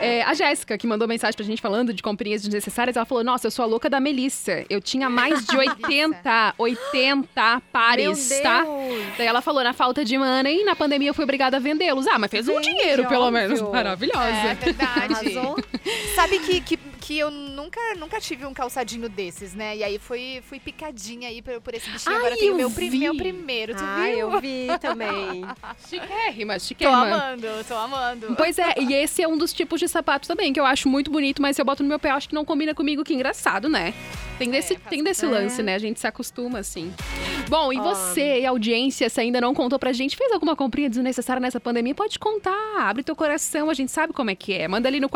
É, 0.00 0.22
a 0.22 0.34
Jéssica, 0.34 0.76
que 0.76 0.86
mandou 0.86 1.08
mensagem 1.08 1.34
pra 1.34 1.44
gente 1.44 1.60
falando 1.60 1.92
de 1.92 2.02
comprinhas 2.02 2.42
desnecessárias, 2.42 2.96
ela 2.96 3.06
falou: 3.06 3.24
Nossa, 3.24 3.46
eu 3.46 3.50
sou 3.50 3.64
a 3.64 3.66
louca 3.66 3.88
da 3.88 3.98
Melissa. 3.98 4.64
Eu 4.68 4.80
tinha 4.80 5.08
mais 5.08 5.44
de 5.46 5.56
80, 5.56 6.54
80 6.58 7.62
pares, 7.72 8.40
tá? 8.42 8.64
Daí 9.16 9.26
ela 9.26 9.40
falou: 9.40 9.64
na 9.64 9.72
falta 9.72 10.04
de 10.04 10.16
money, 10.18 10.64
na 10.64 10.76
pandemia 10.76 11.08
eu 11.10 11.14
fui 11.14 11.24
obrigada 11.24 11.56
a 11.56 11.60
vendê-los. 11.60 12.06
Ah, 12.06 12.18
mas 12.18 12.30
fez 12.30 12.48
um 12.48 12.54
Gente, 12.62 12.64
dinheiro, 12.64 13.06
pelo 13.06 13.24
óbvio. 13.24 13.40
menos. 13.40 13.62
Maravilhosa. 13.62 14.20
É 14.20 14.54
verdade. 14.54 15.34
Sabe 16.14 16.38
que, 16.40 16.60
que, 16.60 16.78
que 17.10 17.18
eu 17.18 17.28
nunca, 17.28 17.80
nunca 17.98 18.20
tive 18.20 18.46
um 18.46 18.54
calçadinho 18.54 19.08
desses, 19.08 19.52
né? 19.52 19.76
E 19.78 19.82
aí 19.82 19.98
fui, 19.98 20.40
fui 20.48 20.60
picadinha 20.60 21.28
aí 21.28 21.42
por, 21.42 21.60
por 21.60 21.74
esse 21.74 21.90
bichinho. 21.90 22.14
Ai, 22.14 22.20
Agora 22.20 22.36
tem 22.36 22.52
o 22.52 22.54
meu, 22.54 22.70
pri- 22.70 22.88
vi. 22.88 22.98
meu 23.00 23.16
primeiro, 23.16 23.74
tu 23.74 23.82
Ah, 23.82 24.04
viu? 24.04 24.16
eu 24.16 24.40
vi 24.40 24.68
também. 24.80 25.44
Chiquérrima, 25.88 26.54
Tô 26.54 26.60
chiquérrima. 26.60 27.02
amando, 27.16 27.48
tô 27.66 27.74
amando. 27.74 28.34
Pois 28.36 28.60
é, 28.60 28.74
e 28.78 28.94
esse 28.94 29.20
é 29.22 29.26
um 29.26 29.36
dos 29.36 29.52
tipos 29.52 29.80
de 29.80 29.88
sapato 29.88 30.28
também, 30.28 30.52
que 30.52 30.60
eu 30.60 30.64
acho 30.64 30.88
muito 30.88 31.10
bonito, 31.10 31.42
mas 31.42 31.56
se 31.56 31.62
eu 31.62 31.66
boto 31.66 31.82
no 31.82 31.88
meu 31.88 31.98
pé, 31.98 32.10
eu 32.10 32.14
acho 32.14 32.28
que 32.28 32.34
não 32.34 32.44
combina 32.44 32.72
comigo, 32.76 33.02
que 33.02 33.12
engraçado, 33.12 33.68
né? 33.68 33.92
Tem 34.38 34.48
desse, 34.48 34.74
faz 34.76 34.88
tem 34.88 35.02
desse 35.04 35.26
lance, 35.26 35.62
né? 35.64 35.74
A 35.74 35.78
gente 35.78 35.98
se 36.00 36.06
acostuma, 36.06 36.60
assim. 36.60 36.90
Bom, 37.48 37.72
e 37.72 37.78
Ó. 37.78 37.82
você, 37.82 38.44
audiência, 38.46 39.10
se 39.10 39.20
ainda 39.20 39.38
não 39.40 39.52
contou 39.52 39.78
pra 39.78 39.92
gente, 39.92 40.16
fez 40.16 40.32
alguma 40.32 40.54
comprinha 40.56 40.88
desnecessária 40.88 41.40
nessa 41.40 41.60
pandemia? 41.60 41.94
Pode 41.94 42.18
contar, 42.18 42.54
abre 42.78 43.02
teu 43.02 43.14
coração, 43.16 43.68
a 43.68 43.74
gente 43.74 43.90
sabe 43.90 44.12
como 44.14 44.30
é 44.30 44.34
que 44.34 44.52
é. 44.54 44.66
Manda 44.68 44.88
ali 44.88 44.98
no 45.00 45.08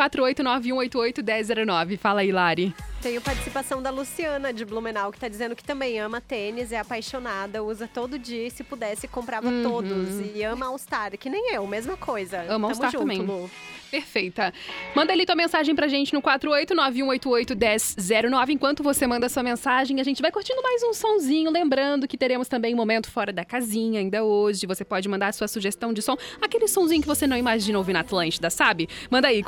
48918811009. 1.86 1.98
Fala 1.98 2.20
aí, 2.20 2.32
Lari. 2.32 2.74
Tenho 3.02 3.20
participação 3.20 3.82
da 3.82 3.90
Luciana 3.90 4.52
de 4.52 4.64
Blumenau, 4.64 5.12
que 5.12 5.20
tá 5.20 5.28
dizendo 5.28 5.54
que 5.54 5.62
também 5.62 6.00
ama 6.00 6.20
tênis, 6.22 6.72
é 6.72 6.78
apaixonada, 6.78 7.62
usa 7.62 7.86
todo 7.92 8.18
dia 8.18 8.46
e 8.46 8.50
se 8.50 8.64
pudesse 8.64 9.06
comprava 9.06 9.48
Uhum. 9.48 9.62
todos. 9.62 10.20
E 10.34 10.42
ama 10.42 10.66
All 10.66 10.78
Star, 10.78 11.16
que 11.18 11.28
nem 11.28 11.54
eu, 11.54 11.66
mesma 11.66 11.96
coisa. 11.96 12.42
Ama 12.48 12.68
All 12.68 12.74
Star 12.74 12.90
junto, 12.90 13.00
também. 13.02 13.18
Lu. 13.20 13.50
Perfeita. 13.90 14.52
Manda 14.94 15.12
ali 15.12 15.24
tua 15.24 15.36
mensagem 15.36 15.72
pra 15.74 15.86
gente 15.86 16.12
no 16.14 16.20
48918811009. 16.22 18.48
Enquanto 18.50 18.82
você 18.82 19.06
manda 19.06 19.28
sua 19.28 19.42
mensagem, 19.44 20.00
a 20.00 20.04
gente 20.04 20.20
vai 20.20 20.32
curtindo 20.32 20.60
mais 20.62 20.82
um 20.82 20.92
sonzinho. 20.92 21.48
Lembrando 21.50 22.08
que 22.08 22.16
teremos 22.16 22.48
também 22.48 22.74
um 22.74 22.76
momento 22.76 23.08
fora 23.08 23.32
da 23.32 23.44
casinha 23.44 24.00
ainda 24.00 24.24
hoje. 24.24 24.66
Você 24.66 24.84
pode 24.84 25.08
mandar 25.08 25.28
a 25.28 25.32
sua 25.32 25.46
sugestão 25.46 25.92
de 25.92 26.02
som. 26.02 26.16
Aquele 26.42 26.66
sonzinho 26.66 27.02
que 27.02 27.06
você 27.06 27.24
não 27.26 27.36
imagina 27.36 27.78
ouvir 27.78 27.92
na 27.92 28.00
Atlântida, 28.00 28.50
sabe? 28.50 28.88
Manda 29.08 29.28
aí, 29.28 29.42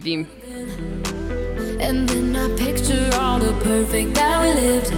48918811009. 0.00 1.80
And 1.80 2.08
then 2.08 2.36
I 2.36 2.48
picture 2.56 3.10
all 3.14 3.38
the 3.38 3.52
perfect 3.64 4.14
that 4.14 4.40
we 4.42 4.52
lived. 4.60 4.88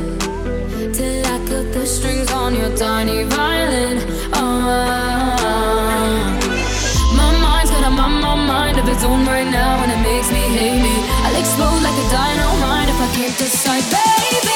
Till 0.95 1.27
I 1.27 1.38
cut 1.47 1.73
the 1.73 1.87
strings 1.87 2.31
on 2.33 2.55
your 2.55 2.77
tiny 2.77 3.25
violin. 3.25 3.99
Oh, 4.35 4.61
my 7.17 7.31
mind's 7.41 7.71
got 7.71 7.85
a 7.85 7.91
mind, 7.91 8.23
my 8.23 8.35
mind 8.35 8.79
of 8.79 8.88
its 8.88 9.05
own 9.05 9.27
right 9.27 9.51
now, 9.51 9.83
and 9.83 9.91
it 9.93 10.03
makes 10.03 10.31
me 10.31 10.41
hate 10.59 10.81
me. 10.83 10.95
I'll 11.25 11.37
explode 11.37 11.83
like 11.83 11.99
a 11.99 12.07
dynamite 12.11 12.88
if 12.88 13.01
I 13.01 13.09
can't 13.17 13.37
decide, 13.38 13.85
baby. 13.91 14.52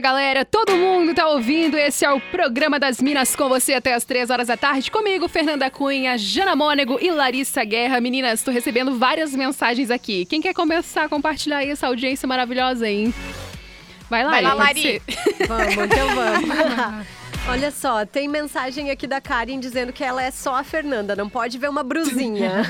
Galera. 0.00 0.44
Todo 0.44 0.76
mundo 0.76 1.14
tá 1.14 1.28
ouvindo. 1.28 1.76
Esse 1.76 2.04
é 2.04 2.10
o 2.12 2.20
programa 2.20 2.78
das 2.78 3.00
Minas 3.00 3.34
com 3.34 3.48
você 3.48 3.74
até 3.74 3.94
as 3.94 4.04
três 4.04 4.30
horas 4.30 4.48
da 4.48 4.56
tarde. 4.56 4.90
Comigo, 4.90 5.28
Fernanda 5.28 5.70
Cunha, 5.70 6.16
Jana 6.16 6.54
Mônego 6.54 6.98
e 7.00 7.10
Larissa 7.10 7.64
Guerra. 7.64 8.00
Meninas, 8.00 8.42
tô 8.42 8.50
recebendo 8.50 8.98
várias 8.98 9.34
mensagens 9.34 9.90
aqui. 9.90 10.24
Quem 10.26 10.40
quer 10.40 10.54
começar 10.54 11.04
a 11.04 11.08
compartilhar 11.08 11.58
aí 11.58 11.70
essa 11.70 11.86
audiência 11.86 12.26
maravilhosa, 12.26 12.88
hein? 12.88 13.12
Vai 14.08 14.24
lá, 14.24 14.30
Vai 14.30 14.42
lá, 14.42 14.54
Lari. 14.54 15.02
Vamos, 15.46 15.74
então 15.74 16.08
vamos. 16.14 17.06
Olha 17.50 17.70
só, 17.70 18.04
tem 18.04 18.28
mensagem 18.28 18.90
aqui 18.90 19.06
da 19.06 19.22
Karen 19.22 19.58
dizendo 19.58 19.90
que 19.90 20.04
ela 20.04 20.22
é 20.22 20.30
só 20.30 20.56
a 20.56 20.62
Fernanda, 20.62 21.16
não 21.16 21.30
pode 21.30 21.56
ver 21.56 21.70
uma 21.70 21.82
brusinha. 21.82 22.62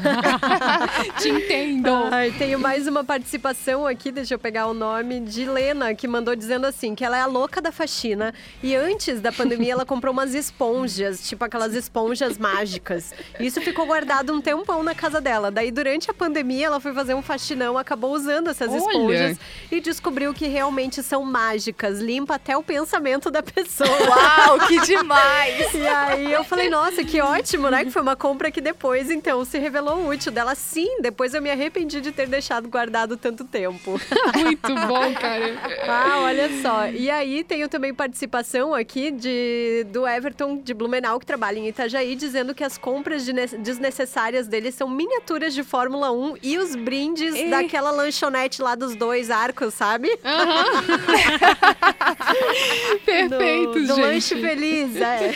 Te 1.19 1.29
entendo. 1.29 1.91
Ai, 2.13 2.31
tenho 2.39 2.61
mais 2.61 2.87
uma 2.87 3.03
participação 3.03 3.85
aqui, 3.85 4.13
deixa 4.13 4.35
eu 4.35 4.39
pegar 4.39 4.69
o 4.69 4.73
nome, 4.73 5.19
de 5.19 5.45
Lena, 5.47 5.97
que 5.97 6.07
mandou 6.07 6.37
dizendo 6.37 6.65
assim, 6.65 6.95
que 6.95 7.05
ela 7.05 7.19
é 7.19 7.23
a 7.23 7.27
louca 7.27 7.61
da 7.61 7.73
faxina 7.73 8.33
e 8.63 8.77
antes 8.77 9.21
da 9.21 9.33
pandemia 9.33 9.73
ela 9.73 9.85
comprou 9.85 10.13
umas 10.13 10.33
esponjas, 10.33 11.29
tipo 11.29 11.45
aquelas 11.45 11.75
esponjas 11.75 12.39
mágicas. 12.39 13.13
Isso 13.41 13.61
ficou 13.61 13.85
guardado 13.85 14.33
um 14.33 14.41
tempão 14.41 14.85
na 14.85 14.95
casa 14.95 15.21
dela. 15.21 15.51
Daí 15.51 15.73
durante 15.73 16.09
a 16.09 16.15
pandemia 16.15 16.67
ela 16.67 16.79
foi 16.79 16.93
fazer 16.93 17.15
um 17.15 17.23
faxinão, 17.23 17.77
acabou 17.77 18.13
usando 18.13 18.49
essas 18.49 18.69
Olha. 18.69 18.79
esponjas 18.79 19.39
e 19.73 19.81
descobriu 19.81 20.33
que 20.33 20.47
realmente 20.47 21.03
são 21.03 21.25
mágicas, 21.25 21.99
limpa 21.99 22.37
até 22.37 22.57
o 22.57 22.63
pensamento 22.63 23.29
da 23.29 23.43
pessoa. 23.43 23.89
Uau, 24.09 24.68
que 24.69 24.81
demais! 24.87 25.75
E 25.75 25.87
aí 25.87 26.33
eu 26.33 26.45
falei, 26.45 26.69
nossa, 26.71 27.03
que 27.03 27.21
ótimo, 27.21 27.69
né? 27.71 27.85
Que 27.85 27.91
foi 27.91 28.03
uma 28.03 28.15
compra 28.17 28.51
que 28.51 28.61
depois, 28.61 29.11
então, 29.11 29.45
se 29.45 29.59
revelou 29.59 30.07
útil 30.09 30.31
dela. 30.31 30.55
Sim, 30.55 31.01
depois 31.01 31.35
eu 31.35 31.43
me 31.43 31.51
arrependi 31.51 32.01
de 32.01 32.13
ter 32.13 32.27
deixado 32.29 32.69
guardado 32.69 33.17
tanto 33.17 33.45
tempo. 33.45 34.01
Muito 34.37 34.75
bom, 34.87 35.15
cara. 35.15 35.57
Ah, 35.87 36.21
olha 36.21 36.49
só. 36.63 36.87
E 36.89 37.11
aí 37.11 37.43
tenho 37.45 37.69
também 37.69 37.93
participação 37.95 38.75
aqui 38.75 39.11
de, 39.11 39.85
do 39.91 40.07
Everton 40.07 40.59
de 40.63 40.75
Blumenau, 40.75 41.19
que 41.19 41.27
trabalha 41.27 41.59
em 41.59 41.69
Itajaí, 41.69 42.15
dizendo 42.15 42.55
que 42.55 42.63
as 42.63 42.77
compras 42.79 43.25
de 43.25 43.33
ne- 43.33 43.47
desnecessárias 43.47 44.47
dele 44.47 44.71
são 44.71 44.89
miniaturas 44.89 45.55
de 45.55 45.63
Fórmula 45.65 46.11
1 46.13 46.37
e 46.43 46.59
os 46.59 46.75
brindes 46.77 47.35
Ei. 47.35 47.49
daquela 47.51 47.91
lanchonete 47.91 48.61
lá 48.63 48.75
dos 48.75 48.95
dois 48.95 49.31
arcos, 49.31 49.75
sabe? 49.75 50.09
Perfeito, 53.05 53.73
do, 53.73 53.81
do 53.81 53.87
gente. 53.87 54.01
lanche 54.01 54.35
feliz, 54.59 54.97
é. 54.97 55.35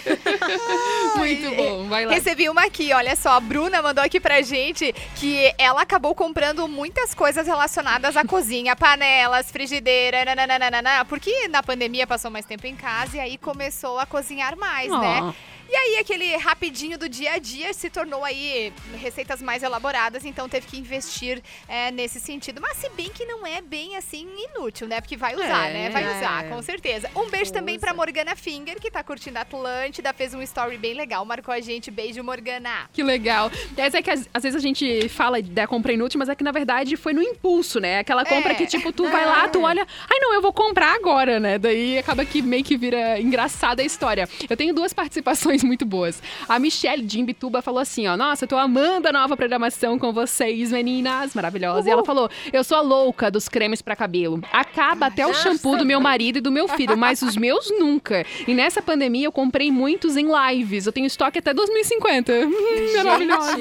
Muito 1.16 1.56
bom, 1.56 1.88
vai 1.88 2.04
lá. 2.04 2.12
Recebi 2.12 2.48
uma 2.48 2.64
aqui, 2.64 2.92
olha 2.92 3.14
só. 3.16 3.32
A 3.32 3.40
Bruna 3.40 3.80
mandou 3.80 4.02
aqui 4.02 4.20
pra 4.20 4.42
gente 4.42 4.92
que 5.16 5.52
ela 5.56 5.82
acabou 5.82 6.14
comprando 6.14 6.66
muitas 6.68 7.14
coisas 7.14 7.46
relacionadas 7.46 8.16
à 8.16 8.24
cozinha, 8.24 8.74
panelas, 8.74 9.50
frigideira, 9.50 10.24
nananana, 10.35 11.04
porque 11.04 11.48
na 11.48 11.62
pandemia 11.62 12.06
passou 12.06 12.30
mais 12.30 12.44
tempo 12.44 12.66
em 12.66 12.76
casa 12.76 13.16
e 13.16 13.20
aí 13.20 13.38
começou 13.38 13.98
a 13.98 14.06
cozinhar 14.06 14.56
mais, 14.56 14.90
né? 14.90 15.35
E 15.72 15.74
aí 15.76 15.98
aquele 16.00 16.37
rapidinho 16.37 16.98
do 16.98 17.08
dia 17.08 17.32
a 17.32 17.38
dia 17.38 17.72
se 17.72 17.88
tornou 17.88 18.22
aí 18.22 18.70
receitas 19.00 19.40
mais 19.40 19.62
elaboradas, 19.62 20.22
então 20.22 20.46
teve 20.46 20.66
que 20.66 20.76
investir 20.78 21.42
é, 21.66 21.90
nesse 21.90 22.20
sentido. 22.20 22.61
Mas 22.61 22.76
se 22.76 22.90
bem 22.90 23.08
que 23.08 23.24
não 23.24 23.46
é 23.46 23.62
bem 23.62 23.96
assim 23.96 24.28
inútil, 24.54 24.87
né? 24.87 25.00
Porque 25.00 25.16
vai 25.16 25.35
usar, 25.35 25.68
É. 25.68 25.72
né? 25.72 25.90
Vai 25.90 26.04
usar, 26.04 26.44
É. 26.44 26.48
com 26.50 26.61
certeza. 26.61 27.11
Um 27.16 27.30
beijo 27.30 27.50
também 27.54 27.76
Usa. 27.76 27.87
pra 27.87 27.94
Morgana 27.94 28.37
Finger, 28.37 28.78
que 28.78 28.90
tá 28.90 29.02
curtindo 29.02 29.38
a 29.38 29.40
Atlântida, 29.42 30.12
fez 30.12 30.35
um 30.35 30.42
story 30.42 30.76
bem 30.76 30.92
legal, 30.92 31.24
marcou 31.24 31.54
a 31.54 31.61
gente. 31.61 31.90
Beijo, 31.90 32.22
Morgana. 32.22 32.90
Que 32.92 33.02
legal. 33.02 33.50
Essa 33.74 33.96
é 33.98 34.02
que 34.02 34.11
às, 34.11 34.28
às 34.35 34.42
vezes 34.42 34.56
a 34.56 34.61
gente 34.62 35.08
fala 35.08 35.40
da 35.40 35.66
compra 35.66 35.94
inútil, 35.94 36.18
mas 36.18 36.28
é 36.28 36.35
que 36.35 36.44
na 36.44 36.52
verdade 36.52 36.98
foi 36.98 37.14
no 37.14 37.22
impulso, 37.22 37.80
né? 37.80 38.00
Aquela 38.00 38.26
compra 38.26 38.52
É. 38.52 38.54
que 38.56 38.66
tipo, 38.66 38.92
tu 38.92 39.08
vai 39.08 39.24
lá, 39.24 39.48
tu 39.48 39.62
olha, 39.62 39.87
ai 40.11 40.18
não, 40.20 40.35
eu 40.35 40.42
vou 40.42 40.52
comprar 40.52 40.94
agora, 40.94 41.40
né? 41.40 41.56
Daí 41.58 41.96
acaba 41.96 42.26
que 42.26 42.42
meio 42.42 42.62
que 42.62 42.76
vira 42.76 43.18
engraçada 43.18 43.80
a 43.80 43.85
história. 43.87 44.28
Eu 44.50 44.56
tenho 44.56 44.74
duas 44.74 44.92
participações 44.92 45.62
muito 45.64 45.85
boas. 45.85 46.22
A 46.48 46.59
Michelle 46.59 47.03
de 47.03 47.20
Imbituba 47.20 47.62
falou 47.62 47.81
assim, 47.81 48.07
ó, 48.07 48.16
nossa, 48.16 48.44
eu 48.44 48.48
tô 48.48 48.57
amando 48.57 49.09
a 49.09 49.12
nova 49.12 49.37
programação 49.37 49.98
com 49.98 50.12
vocês, 50.12 50.72
meninas, 50.72 51.35
maravilhosa. 51.35 51.88
E 51.88 51.92
ela 51.92 52.05
falou, 52.05 52.29
eu 52.53 52.64
sou 52.64 52.77
a 52.79 52.81
louca 52.81 53.31
dos 53.31 53.48
cremes 53.48 53.81
pra 53.81 53.96
cabelo. 53.96 54.42
Acaba 54.53 55.07
até 55.07 55.27
o 55.27 55.33
shampoo 55.35 55.77
do 55.77 55.85
meu 55.85 56.01
marido 56.01 56.38
e 56.38 56.40
do 56.40 56.51
meu 56.53 56.68
filho, 56.68 56.96
mas 56.96 57.22
os 57.22 57.37
meus 57.37 57.70
nunca. 57.70 58.25
E 58.46 58.55
nessa 58.55 58.83
pandemia 58.83 59.27
eu 59.27 59.33
comprei 59.33 59.70
muitos 59.70 60.16
em 60.16 60.27
lives. 60.29 60.87
Eu 60.87 60.92
tenho 60.92 61.07
estoque 61.07 61.38
até 61.38 61.55
2050. 61.55 62.33
Maravilhosa. 63.05 63.57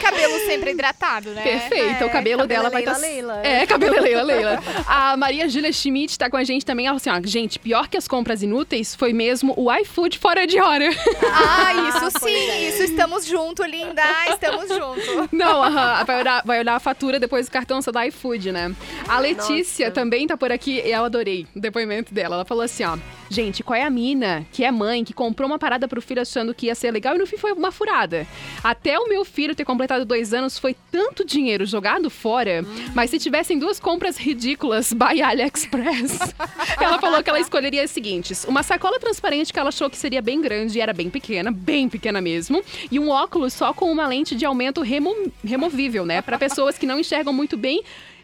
Cabelo 0.00 0.38
sempre 0.46 0.70
hidratado, 0.72 1.30
né? 1.30 1.42
Perfeito, 1.42 2.02
É, 2.02 2.06
o 2.06 2.10
cabelo 2.10 2.40
cabelo 2.40 2.46
dela 2.46 2.70
vai 2.70 2.82
Leila, 2.82 2.92
estar. 2.96 3.06
Leila. 3.06 3.40
É, 3.44 3.66
cabelo 3.66 4.00
Leila, 4.00 4.22
Leila. 4.22 4.62
A 4.86 5.16
Maria 5.16 5.48
Júlia 5.48 5.72
Schmidt 5.72 6.18
tá 6.18 6.30
com 6.30 6.36
a 6.36 6.44
gente 6.44 6.64
também. 6.64 6.86
Ela 6.86 6.98
falou 6.98 7.16
assim: 7.16 7.26
ó, 7.26 7.28
gente, 7.28 7.58
pior 7.58 7.88
que 7.88 7.96
as 7.96 8.06
compras 8.06 8.42
inúteis 8.42 8.94
foi 8.94 9.12
mesmo 9.12 9.54
o 9.56 9.72
iFood 9.72 10.18
fora 10.18 10.46
de 10.46 10.60
hora. 10.60 10.88
Ah, 11.32 11.74
isso 11.74 12.18
pois 12.18 12.32
sim, 12.32 12.50
é. 12.50 12.68
isso 12.68 12.82
estamos 12.82 13.26
junto, 13.26 13.62
linda. 13.64 14.02
Estamos 14.28 14.68
junto. 14.68 15.28
Não, 15.32 15.62
aham, 15.62 16.04
vai, 16.04 16.20
olhar, 16.20 16.42
vai 16.44 16.58
olhar 16.60 16.74
a 16.76 16.80
fatura 16.80 17.18
depois 17.18 17.46
do 17.46 17.52
cartão 17.52 17.80
só 17.80 17.90
da 17.90 18.06
iFood, 18.06 18.52
né? 18.52 18.74
A 19.08 19.18
Letícia 19.18 19.86
Nossa. 19.86 19.94
também 19.94 20.26
tá 20.26 20.36
por 20.36 20.52
aqui 20.52 20.80
e 20.84 20.92
eu 20.92 21.04
adorei 21.04 21.46
o 21.54 21.60
depoimento 21.60 22.12
dela. 22.12 22.36
Ela 22.36 22.44
falou 22.44 22.64
assim: 22.64 22.84
ó, 22.84 22.96
gente, 23.30 23.62
qual 23.62 23.78
é 23.78 23.84
a 23.84 23.88
mina 23.90 24.44
que 24.52 24.64
é 24.64 24.70
mãe, 24.72 25.04
que 25.04 25.14
comprou 25.14 25.48
uma 25.48 25.58
parada 25.58 25.86
pro 25.86 26.02
filho 26.02 26.20
achando 26.20 26.52
que 26.52 26.66
ia 26.66 26.74
ser 26.74 26.90
legal 26.90 27.14
e 27.14 27.18
no 27.18 27.26
fim 27.26 27.36
foi 27.36 27.52
uma 27.52 27.70
furada? 27.70 28.26
Até 28.62 28.98
o 28.98 29.08
meu 29.08 29.24
filho 29.24 29.54
ter 29.54 29.64
completado 29.64 30.04
dois 30.04 30.34
anos 30.34 30.58
foi 30.58 30.74
tanto 30.90 31.24
dinheiro 31.24 31.64
jogado 31.64 32.10
fora, 32.10 32.64
mas 32.94 33.08
se 33.10 33.18
tivessem 33.18 33.58
duas 33.58 33.78
compras 33.78 34.16
ridículas 34.18 34.92
by 34.92 35.22
AliExpress, 35.22 36.34
ela 36.80 36.98
falou 36.98 37.22
que 37.22 37.30
ela 37.30 37.40
escolheria 37.40 37.84
as 37.84 37.90
seguintes: 37.90 38.44
uma 38.44 38.62
sacola 38.64 38.98
transparente 38.98 39.52
que 39.52 39.58
ela 39.58 39.68
achou 39.68 39.88
que 39.88 39.96
seria 39.96 40.20
bem 40.20 40.40
grande 40.40 40.78
e 40.78 40.80
era 40.80 40.92
bem 40.92 41.08
pequena, 41.08 41.52
bem 41.52 41.88
pequena 41.88 42.20
mesmo, 42.20 42.62
e 42.90 42.98
um 42.98 43.08
óculos 43.10 43.52
só 43.52 43.72
com 43.72 43.90
uma 43.92 44.06
lente 44.06 44.34
de 44.34 44.44
aumento 44.44 44.82
remo- 44.82 45.32
removível, 45.44 46.04
né? 46.04 46.20
Para 46.20 46.36
pessoas 46.36 46.76
que 46.76 46.86
não 46.86 46.98
enxergam 46.98 47.32
muito 47.32 47.56
bem 47.56 47.82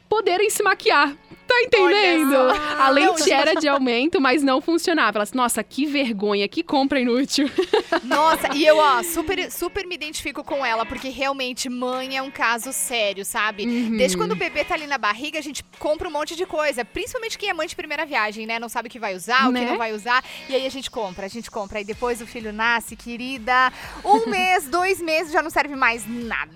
poderem 0.08 0.50
se 0.50 0.62
maquiar. 0.62 1.16
Tá 1.46 1.62
entendendo? 1.62 2.36
A 2.76 2.90
lente 2.90 3.32
era 3.32 3.54
de 3.60 3.68
aumento, 3.68 4.20
mas 4.20 4.42
não 4.42 4.60
funcionava. 4.60 5.18
Ela 5.18 5.24
disse, 5.24 5.36
nossa, 5.36 5.62
que 5.62 5.86
vergonha, 5.86 6.48
que 6.48 6.60
compra 6.60 6.98
inútil. 6.98 7.48
Nossa, 8.02 8.52
e 8.54 8.66
eu, 8.66 8.78
ó, 8.78 9.00
super, 9.02 9.50
super 9.50 9.86
me 9.86 9.94
identifico 9.94 10.42
com 10.42 10.66
ela, 10.66 10.84
porque 10.84 11.08
realmente 11.08 11.68
mãe 11.68 12.16
é 12.16 12.22
um 12.22 12.32
caso 12.32 12.72
sério, 12.72 13.24
sabe? 13.24 13.64
Uhum. 13.64 13.96
Desde 13.96 14.16
quando 14.16 14.32
o 14.32 14.36
bebê 14.36 14.64
tá 14.64 14.74
ali 14.74 14.88
na 14.88 14.98
barriga, 14.98 15.38
a 15.38 15.42
gente 15.42 15.64
compra 15.78 16.08
um 16.08 16.10
monte 16.10 16.34
de 16.34 16.44
coisa. 16.46 16.84
Principalmente 16.84 17.38
quem 17.38 17.50
é 17.50 17.54
mãe 17.54 17.66
de 17.68 17.76
primeira 17.76 18.04
viagem, 18.04 18.44
né? 18.44 18.58
Não 18.58 18.68
sabe 18.68 18.88
o 18.88 18.90
que 18.90 18.98
vai 18.98 19.14
usar, 19.14 19.48
o 19.48 19.52
Né? 19.52 19.60
que 19.60 19.70
não 19.70 19.78
vai 19.78 19.92
usar. 19.92 20.24
E 20.48 20.54
aí 20.54 20.66
a 20.66 20.70
gente 20.70 20.90
compra, 20.90 21.26
a 21.26 21.28
gente 21.28 21.48
compra. 21.48 21.78
Aí 21.78 21.84
depois 21.84 22.20
o 22.20 22.26
filho 22.26 22.52
nasce, 22.52 22.96
querida. 22.96 23.72
Um 24.04 24.26
mês, 24.30 24.68
dois 24.68 25.00
meses 25.00 25.32
já 25.32 25.42
não 25.42 25.50
serve 25.50 25.76
mais 25.76 26.04
nada. 26.08 26.50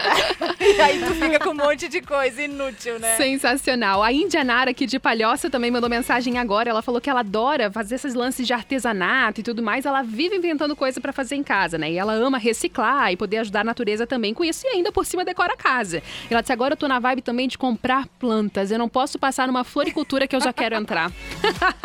E 0.59 0.81
aí 0.81 0.99
tu 0.99 1.15
fica 1.15 1.39
com 1.39 1.51
um 1.51 1.55
monte 1.55 1.89
de 1.89 2.01
coisa 2.03 2.43
inútil, 2.43 2.99
né? 2.99 3.17
Sensacional. 3.41 4.03
A 4.03 4.13
Índia 4.13 4.45
Nara, 4.45 4.71
aqui 4.71 4.85
de 4.85 4.99
Palhoça, 4.99 5.49
também 5.49 5.71
mandou 5.71 5.89
mensagem 5.89 6.37
agora. 6.37 6.69
Ela 6.69 6.83
falou 6.83 7.01
que 7.01 7.09
ela 7.09 7.21
adora 7.21 7.71
fazer 7.71 7.95
esses 7.95 8.13
lances 8.13 8.47
de 8.47 8.53
artesanato 8.53 9.41
e 9.41 9.43
tudo 9.43 9.63
mais. 9.63 9.87
Ela 9.87 10.03
vive 10.03 10.37
inventando 10.37 10.77
coisa 10.77 11.01
pra 11.01 11.11
fazer 11.11 11.37
em 11.37 11.43
casa, 11.43 11.79
né? 11.79 11.91
E 11.91 11.97
ela 11.97 12.13
ama 12.13 12.37
reciclar 12.37 13.11
e 13.11 13.17
poder 13.17 13.39
ajudar 13.39 13.63
a 13.63 13.65
natureza 13.65 14.07
também 14.07 14.35
com 14.35 14.45
isso. 14.45 14.67
E 14.67 14.77
ainda 14.77 14.93
por 14.93 15.07
cima 15.07 15.25
decora 15.25 15.55
a 15.55 15.57
casa. 15.57 16.03
Ela 16.29 16.43
disse, 16.43 16.53
agora 16.53 16.75
eu 16.75 16.77
tô 16.77 16.87
na 16.87 16.99
vibe 16.99 17.23
também 17.23 17.49
de 17.49 17.57
comprar 17.57 18.07
plantas. 18.19 18.71
Eu 18.71 18.79
não 18.79 18.91
posso 18.91 19.19
passar 19.19 19.47
numa 19.47 19.65
floricultura 19.65 20.29
que 20.29 20.37
eu 20.37 20.41
já 20.41 20.53
quero 20.53 20.77
entrar. 20.77 21.11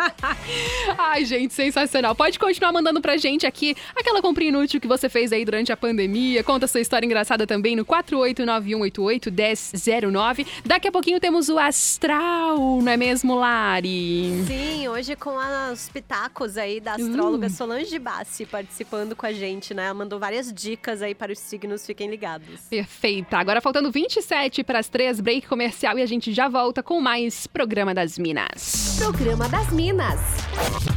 Ai, 0.99 1.23
gente, 1.23 1.53
sensacional. 1.53 2.13
Pode 2.13 2.37
continuar 2.37 2.73
mandando 2.73 2.99
pra 2.99 3.15
gente 3.15 3.47
aqui 3.47 3.77
aquela 3.95 4.21
compra 4.21 4.43
inútil 4.43 4.81
que 4.81 4.89
você 4.89 5.07
fez 5.07 5.31
aí 5.31 5.45
durante 5.45 5.71
a 5.71 5.77
pandemia. 5.77 6.43
Conta 6.43 6.67
sua 6.67 6.81
história 6.81 7.05
engraçada 7.05 7.47
também 7.47 7.77
no 7.77 7.85
4891881009. 7.85 10.45
Daqui 10.65 10.89
a 10.89 10.91
pouquinho 10.91 11.17
temos 11.17 11.44
o 11.49 11.59
Astral, 11.59 12.57
não 12.81 12.91
é 12.91 12.97
mesmo, 12.97 13.35
Lari? 13.35 14.43
Sim, 14.45 14.87
hoje 14.87 15.15
com 15.15 15.35
os 15.71 15.89
pitacos 15.89 16.57
aí 16.57 16.79
da 16.79 16.93
astróloga 16.93 17.49
Solange 17.49 17.97
Bassi 17.99 18.45
participando 18.45 19.15
com 19.15 19.25
a 19.25 19.33
gente, 19.33 19.73
né? 19.73 19.85
Ela 19.85 19.93
mandou 19.93 20.19
várias 20.19 20.53
dicas 20.53 21.01
aí 21.01 21.13
para 21.15 21.31
os 21.31 21.39
signos, 21.39 21.85
fiquem 21.85 22.09
ligados. 22.09 22.61
Perfeita. 22.69 23.37
Agora 23.37 23.61
faltando 23.61 23.91
27 23.91 24.63
para 24.63 24.79
as 24.79 24.87
3, 24.87 25.19
break 25.21 25.47
comercial 25.47 25.97
e 25.97 26.01
a 26.01 26.05
gente 26.05 26.33
já 26.33 26.47
volta 26.47 26.81
com 26.81 27.01
mais 27.01 27.47
Programa 27.47 27.93
das 27.93 28.17
Minas. 28.17 28.95
Programa 28.97 29.47
das 29.49 29.71
Minas. 29.71 30.19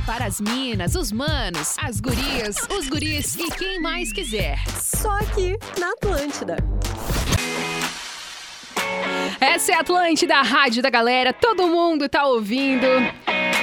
Para 0.06 0.26
as 0.26 0.40
minas, 0.40 0.94
os 0.94 1.12
manos, 1.12 1.76
as 1.78 2.00
gurias, 2.00 2.56
os 2.70 2.88
guris 2.88 3.36
e 3.36 3.50
quem 3.50 3.80
mais 3.80 4.12
quiser. 4.12 4.58
Só 4.80 5.10
aqui 5.10 5.58
na 5.78 5.90
Atlântida. 5.90 6.56
Essa 9.40 9.72
é 9.72 9.74
a 9.76 9.80
Atlântida, 9.80 10.36
a 10.36 10.42
rádio 10.42 10.82
da 10.82 10.90
galera, 10.90 11.32
todo 11.32 11.66
mundo 11.66 12.08
tá 12.08 12.24
ouvindo. 12.26 12.86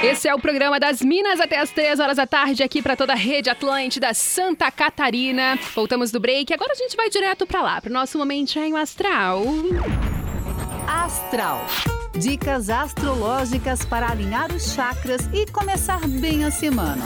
Esse 0.02 0.28
é 0.28 0.34
o 0.34 0.38
programa 0.38 0.78
das 0.78 1.00
Minas 1.00 1.40
até 1.40 1.58
as 1.58 1.70
3 1.70 1.98
horas 2.00 2.16
da 2.18 2.26
tarde 2.26 2.62
aqui 2.62 2.82
para 2.82 2.96
toda 2.96 3.12
a 3.12 3.16
rede 3.16 3.48
Atlântida 3.48 4.12
Santa 4.12 4.70
Catarina. 4.70 5.58
Voltamos 5.74 6.10
do 6.10 6.20
break, 6.20 6.52
agora 6.52 6.72
a 6.72 6.76
gente 6.76 6.96
vai 6.96 7.08
direto 7.08 7.46
para 7.46 7.62
lá, 7.62 7.80
pro 7.80 7.92
nosso 7.92 8.18
momentinho 8.18 8.76
astral. 8.76 9.42
Astral. 10.86 11.66
Dicas 12.14 12.70
astrológicas 12.70 13.84
para 13.84 14.10
alinhar 14.10 14.52
os 14.52 14.74
chakras 14.74 15.28
e 15.32 15.46
começar 15.50 16.06
bem 16.06 16.44
a 16.44 16.50
semana. 16.50 17.04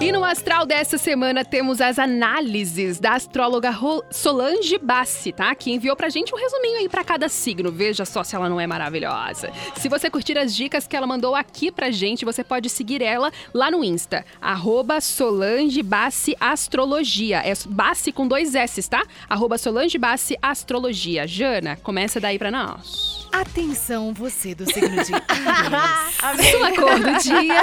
E 0.00 0.10
no 0.10 0.24
astral 0.24 0.64
dessa 0.64 0.96
semana 0.96 1.44
temos 1.44 1.78
as 1.78 1.98
análises 1.98 2.98
da 2.98 3.12
astróloga 3.12 3.70
Solange 4.10 4.78
Bassi, 4.78 5.30
tá? 5.30 5.54
Que 5.54 5.72
enviou 5.72 5.94
pra 5.94 6.08
gente 6.08 6.34
um 6.34 6.38
resuminho 6.38 6.78
aí 6.78 6.88
pra 6.88 7.04
cada 7.04 7.28
signo. 7.28 7.70
Veja 7.70 8.06
só 8.06 8.24
se 8.24 8.34
ela 8.34 8.48
não 8.48 8.58
é 8.58 8.66
maravilhosa. 8.66 9.52
Se 9.76 9.90
você 9.90 10.08
curtir 10.08 10.38
as 10.38 10.56
dicas 10.56 10.86
que 10.86 10.96
ela 10.96 11.06
mandou 11.06 11.34
aqui 11.34 11.70
pra 11.70 11.90
gente, 11.90 12.24
você 12.24 12.42
pode 12.42 12.70
seguir 12.70 13.02
ela 13.02 13.30
lá 13.52 13.70
no 13.70 13.84
Insta, 13.84 14.24
arroba 14.40 15.02
Solange 15.02 15.82
Bassi 15.82 16.34
Astrologia. 16.40 17.42
É 17.44 17.52
Bassi 17.68 18.10
com 18.10 18.26
dois 18.26 18.54
S, 18.54 18.88
tá? 18.88 19.02
Arroba 19.28 19.58
Solange 19.58 19.98
Bassi 19.98 20.34
Astrologia. 20.40 21.26
Jana, 21.26 21.76
começa 21.76 22.18
daí 22.18 22.38
pra 22.38 22.50
nós. 22.50 23.19
Atenção, 23.32 24.12
você 24.12 24.54
do 24.54 24.66
signo 24.66 25.04
de 25.04 25.12
Ares. 25.28 26.50
Sua 26.50 26.74
cor 26.74 26.98
do 26.98 27.18
dia. 27.22 27.62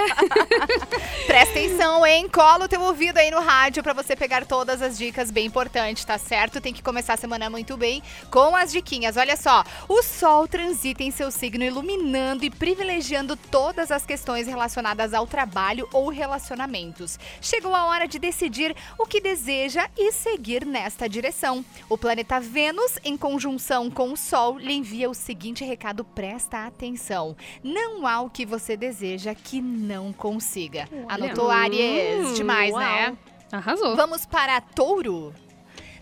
Presta 1.27 1.59
atenção, 1.59 2.05
hein? 2.05 2.29
Cola 2.29 2.65
o 2.65 2.67
teu 2.67 2.81
ouvido 2.81 3.17
aí 3.17 3.29
no 3.29 3.41
rádio 3.41 3.83
pra 3.83 3.93
você 3.93 4.15
pegar 4.15 4.45
todas 4.45 4.81
as 4.81 4.97
dicas 4.97 5.29
bem 5.29 5.45
importantes, 5.45 6.05
tá 6.05 6.17
certo? 6.17 6.61
Tem 6.61 6.73
que 6.73 6.81
começar 6.81 7.13
a 7.13 7.17
semana 7.17 7.49
muito 7.49 7.75
bem 7.75 8.01
com 8.31 8.55
as 8.55 8.71
diquinhas. 8.71 9.17
Olha 9.17 9.35
só, 9.35 9.63
o 9.89 10.01
Sol 10.01 10.47
transita 10.47 11.03
em 11.03 11.11
seu 11.11 11.29
signo, 11.29 11.63
iluminando 11.63 12.45
e 12.45 12.49
privilegiando 12.49 13.35
todas 13.35 13.91
as 13.91 14.05
questões 14.05 14.47
relacionadas 14.47 15.13
ao 15.13 15.27
trabalho 15.27 15.87
ou 15.91 16.09
relacionamentos. 16.09 17.19
Chegou 17.41 17.75
a 17.75 17.85
hora 17.85 18.07
de 18.07 18.17
decidir 18.17 18.75
o 18.97 19.05
que 19.05 19.19
deseja 19.19 19.89
e 19.97 20.13
seguir 20.13 20.65
nesta 20.65 21.09
direção. 21.09 21.63
O 21.89 21.97
planeta 21.97 22.39
Vênus, 22.39 22.97
em 23.03 23.17
conjunção 23.17 23.91
com 23.91 24.13
o 24.13 24.17
Sol, 24.17 24.57
lhe 24.57 24.73
envia 24.73 25.09
o 25.09 25.13
seguinte 25.13 25.56
recado: 25.65 26.03
presta 26.03 26.65
atenção. 26.65 27.35
Não 27.63 28.05
há 28.07 28.21
o 28.21 28.29
que 28.29 28.45
você 28.45 28.75
deseja 28.77 29.33
que 29.35 29.61
não 29.61 30.11
consiga. 30.13 30.87
Anotou, 31.07 31.49
Aries? 31.51 32.27
Hum, 32.29 32.33
Demais, 32.33 32.71
uau. 32.71 32.81
né? 32.81 33.17
Arrasou. 33.51 33.95
Vamos 33.95 34.25
para 34.25 34.59
Touro. 34.61 35.33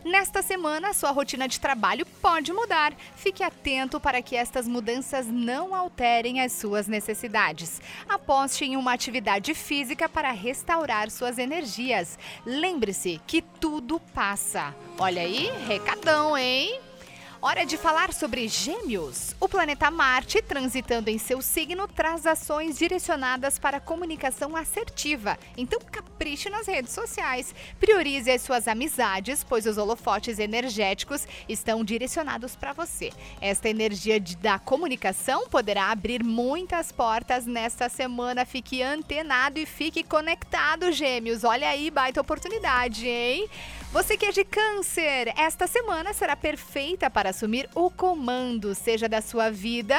Nesta 0.04 0.44
semana, 0.44 0.94
sua 0.94 1.10
rotina 1.10 1.48
de 1.48 1.60
trabalho 1.60 2.06
pode 2.22 2.54
mudar. 2.54 2.94
Fique 3.16 3.42
atento 3.44 4.00
para 4.00 4.22
que 4.22 4.36
estas 4.36 4.68
mudanças 4.68 5.26
não 5.26 5.74
alterem 5.74 6.42
as 6.42 6.52
suas 6.52 6.86
necessidades. 6.88 7.82
Aposte 8.08 8.66
em 8.66 8.78
uma 8.78 8.94
atividade 8.94 9.56
física 9.56 10.08
para 10.08 10.30
restaurar 10.30 11.10
suas 11.10 11.40
energias. 11.40 12.20
Lembre-se 12.46 13.20
que 13.26 13.42
tudo 13.42 14.00
passa. 14.14 14.76
Olha 15.00 15.24
aí, 15.24 15.50
recadão, 15.68 16.38
hein? 16.38 16.80
Hora 17.48 17.64
de 17.64 17.78
falar 17.78 18.12
sobre 18.12 18.48
Gêmeos. 18.48 19.36
O 19.40 19.48
planeta 19.48 19.92
Marte, 19.92 20.42
transitando 20.42 21.12
em 21.12 21.20
seu 21.20 21.44
signo, 21.44 21.88
traz 21.88 22.26
ações 22.26 22.76
direcionadas 22.76 23.60
para 23.60 23.80
comunicação 23.80 24.56
assertiva. 24.56 25.38
Então, 25.56 25.80
capriche 25.92 26.50
nas 26.50 26.66
redes 26.66 26.92
sociais. 26.92 27.54
Priorize 27.80 28.32
as 28.32 28.42
suas 28.42 28.68
amizades, 28.68 29.44
pois 29.44 29.68
os 29.68 29.78
holofotes 29.78 30.40
energéticos 30.40 31.28
estão 31.48 31.84
direcionados 31.84 32.56
para 32.56 32.74
você. 32.74 33.12
Esta 33.40 33.70
energia 33.70 34.20
de- 34.20 34.38
da 34.38 34.58
comunicação 34.58 35.48
poderá 35.48 35.92
abrir 35.92 36.24
muitas 36.24 36.92
portas 36.92 37.46
nesta 37.46 37.90
semana. 37.90 38.44
Fique 38.44 38.82
antenado 38.82 39.60
e 39.60 39.68
fique 39.68 40.04
conectado, 40.04 40.92
Gêmeos. 40.92 41.44
Olha 41.44 41.70
aí, 41.70 41.92
baita 41.92 42.20
oportunidade, 42.20 43.08
hein? 43.08 43.48
Você 43.96 44.18
que 44.18 44.26
é 44.26 44.32
de 44.34 44.44
câncer, 44.44 45.34
esta 45.38 45.68
semana 45.68 46.12
será 46.12 46.36
perfeita 46.36 47.10
para 47.10 47.30
assumir 47.30 47.70
o 47.74 47.90
comando, 47.90 48.76
seja 48.76 49.08
da 49.08 49.22
sua 49.22 49.50
vida, 49.50 49.96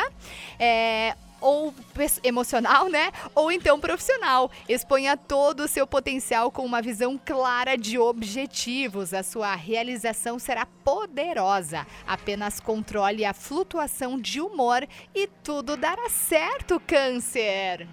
é, 0.58 1.16
ou 1.40 1.74
emocional, 2.22 2.90
né? 2.90 3.10
Ou 3.34 3.50
então 3.50 3.80
profissional. 3.80 4.50
Exponha 4.68 5.16
todo 5.16 5.60
o 5.60 5.68
seu 5.68 5.86
potencial 5.86 6.50
com 6.50 6.62
uma 6.62 6.82
visão 6.82 7.18
clara 7.24 7.74
de 7.74 7.98
objetivos. 7.98 9.14
A 9.14 9.22
sua 9.22 9.54
realização 9.54 10.38
será 10.38 10.66
poderosa. 10.84 11.86
Apenas 12.06 12.60
controle 12.60 13.24
a 13.24 13.32
flutuação 13.32 14.20
de 14.20 14.42
humor 14.42 14.86
e 15.14 15.26
tudo 15.42 15.74
dará 15.74 16.10
certo, 16.10 16.78
câncer. 16.86 17.88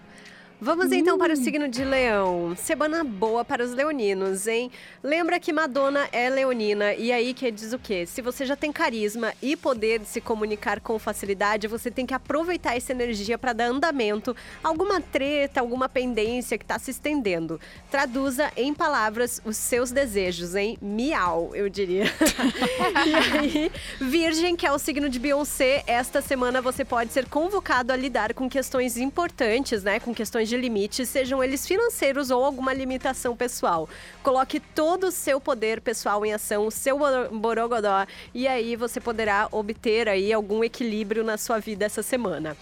Vamos 0.64 0.94
então 0.94 1.18
para 1.18 1.34
o 1.34 1.36
signo 1.36 1.68
de 1.68 1.84
Leão. 1.84 2.56
Semana 2.56 3.04
boa 3.04 3.44
para 3.44 3.62
os 3.62 3.74
leoninos, 3.74 4.48
hein? 4.48 4.72
Lembra 5.04 5.38
que 5.38 5.52
Madonna 5.52 6.08
é 6.10 6.30
leonina 6.30 6.94
e 6.94 7.12
aí 7.12 7.34
que 7.34 7.52
diz 7.52 7.74
o 7.74 7.78
quê? 7.78 8.06
Se 8.06 8.22
você 8.22 8.46
já 8.46 8.56
tem 8.56 8.72
carisma 8.72 9.34
e 9.42 9.58
poder 9.58 10.00
de 10.00 10.08
se 10.08 10.22
comunicar 10.22 10.80
com 10.80 10.98
facilidade, 10.98 11.68
você 11.68 11.92
tem 11.92 12.06
que 12.06 12.14
aproveitar 12.14 12.78
essa 12.78 12.94
energia 12.94 13.38
para 13.38 13.52
dar 13.52 13.66
andamento 13.66 14.34
a 14.64 14.70
alguma 14.70 15.02
treta, 15.02 15.60
alguma 15.60 15.90
pendência 15.90 16.58
que 16.58 16.64
está 16.64 16.80
se 16.80 16.92
estendendo. 16.92 17.60
Traduza 17.92 18.50
em 18.56 18.74
palavras 18.74 19.42
os 19.44 19.58
seus 19.58 19.92
desejos, 19.92 20.56
hein? 20.56 20.78
Miau, 20.82 21.54
eu 21.54 21.68
diria. 21.68 22.06
e 23.06 23.14
aí, 23.14 23.72
Virgem, 24.00 24.56
que 24.56 24.66
é 24.66 24.72
o 24.72 24.80
signo 24.80 25.10
de 25.10 25.20
Beyoncé, 25.20 25.84
esta 25.86 26.22
semana 26.22 26.62
você 26.62 26.86
pode 26.86 27.12
ser 27.12 27.28
convocado 27.28 27.92
a 27.92 27.98
lidar 27.98 28.34
com 28.34 28.50
questões 28.50 28.96
importantes, 28.96 29.84
né? 29.84 30.00
Com 30.00 30.16
questões 30.16 30.48
de 30.48 30.53
limites, 30.58 31.10
sejam 31.10 31.44
eles 31.44 31.66
financeiros 31.66 32.32
ou 32.32 32.44
alguma 32.44 32.74
limitação 32.74 33.36
pessoal. 33.36 33.88
Coloque 34.22 34.60
todo 34.60 35.08
o 35.08 35.12
seu 35.12 35.40
poder 35.40 35.82
pessoal 35.82 36.26
em 36.26 36.34
ação, 36.34 36.68
o 36.68 36.72
seu 36.72 36.98
boro- 36.98 37.30
borogodó, 37.32 38.06
e 38.34 38.48
aí 38.48 38.76
você 38.76 39.00
poderá 39.00 39.48
obter 39.52 40.08
aí 40.08 40.32
algum 40.32 40.64
equilíbrio 40.64 41.24
na 41.24 41.38
sua 41.38 41.60
vida 41.60 41.86
essa 41.86 42.04
semana. 42.04 42.56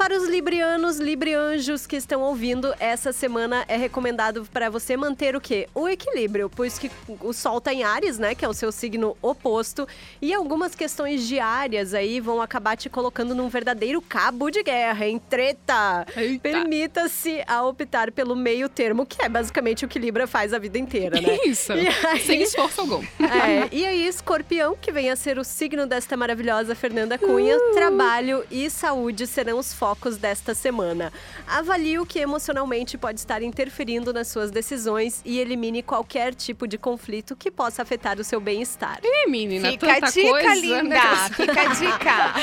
Para 0.00 0.16
os 0.16 0.26
librianos, 0.26 0.96
librianjos 0.96 1.86
que 1.86 1.94
estão 1.94 2.22
ouvindo, 2.22 2.74
essa 2.80 3.12
semana 3.12 3.66
é 3.68 3.76
recomendado 3.76 4.48
para 4.50 4.70
você 4.70 4.96
manter 4.96 5.36
o 5.36 5.40
quê? 5.42 5.68
O 5.74 5.86
equilíbrio, 5.86 6.48
pois 6.48 6.78
que 6.78 6.90
o 7.20 7.34
Sol 7.34 7.58
está 7.58 7.70
em 7.74 7.82
Ares, 7.84 8.18
né, 8.18 8.34
que 8.34 8.42
é 8.42 8.48
o 8.48 8.54
seu 8.54 8.72
signo 8.72 9.14
oposto, 9.20 9.86
e 10.20 10.32
algumas 10.32 10.74
questões 10.74 11.28
diárias 11.28 11.92
aí 11.92 12.18
vão 12.18 12.40
acabar 12.40 12.78
te 12.78 12.88
colocando 12.88 13.34
num 13.34 13.50
verdadeiro 13.50 14.00
cabo 14.00 14.48
de 14.48 14.62
guerra, 14.62 15.06
em 15.06 15.18
treta. 15.18 16.06
Permita-se 16.42 17.44
a 17.46 17.62
optar 17.62 18.10
pelo 18.10 18.34
meio 18.34 18.70
termo, 18.70 19.04
que 19.04 19.20
é 19.22 19.28
basicamente 19.28 19.84
o 19.84 19.88
que 19.88 19.98
Libra 19.98 20.26
faz 20.26 20.54
a 20.54 20.58
vida 20.58 20.78
inteira, 20.78 21.20
né? 21.20 21.38
Isso. 21.44 21.74
Aí- 21.74 22.20
Sem 22.24 22.40
esforço 22.40 22.80
algum. 22.80 23.02
É, 23.20 23.68
e 23.70 23.84
aí, 23.84 24.06
escorpião, 24.06 24.74
que 24.80 24.90
vem 24.90 25.10
a 25.10 25.14
ser 25.14 25.38
o 25.38 25.44
signo 25.44 25.86
desta 25.86 26.16
maravilhosa 26.16 26.74
Fernanda 26.74 27.18
Cunha, 27.18 27.54
Uh! 27.58 27.74
trabalho 27.74 28.42
e 28.50 28.70
saúde 28.70 29.26
serão 29.26 29.58
os 29.58 29.74
focos 29.74 29.89
desta 30.18 30.54
semana. 30.54 31.12
Avalie 31.46 31.98
o 31.98 32.06
que 32.06 32.18
emocionalmente 32.18 32.96
pode 32.96 33.18
estar 33.20 33.42
interferindo 33.42 34.12
nas 34.12 34.28
suas 34.28 34.50
decisões 34.50 35.20
e 35.24 35.38
elimine 35.38 35.82
qualquer 35.82 36.34
tipo 36.34 36.66
de 36.66 36.78
conflito 36.78 37.34
que 37.36 37.50
possa 37.50 37.82
afetar 37.82 38.18
o 38.18 38.24
seu 38.24 38.40
bem-estar. 38.40 39.00
Ih, 39.02 39.30
menina, 39.30 39.70
Fica 39.70 39.90
a 39.90 39.94
tanta 39.94 40.12
dica, 40.12 40.28
coisa. 40.30 40.54
linda. 40.54 40.82
né? 40.82 41.00
Fica 41.34 41.60
a 41.60 41.66
dica. 41.74 42.34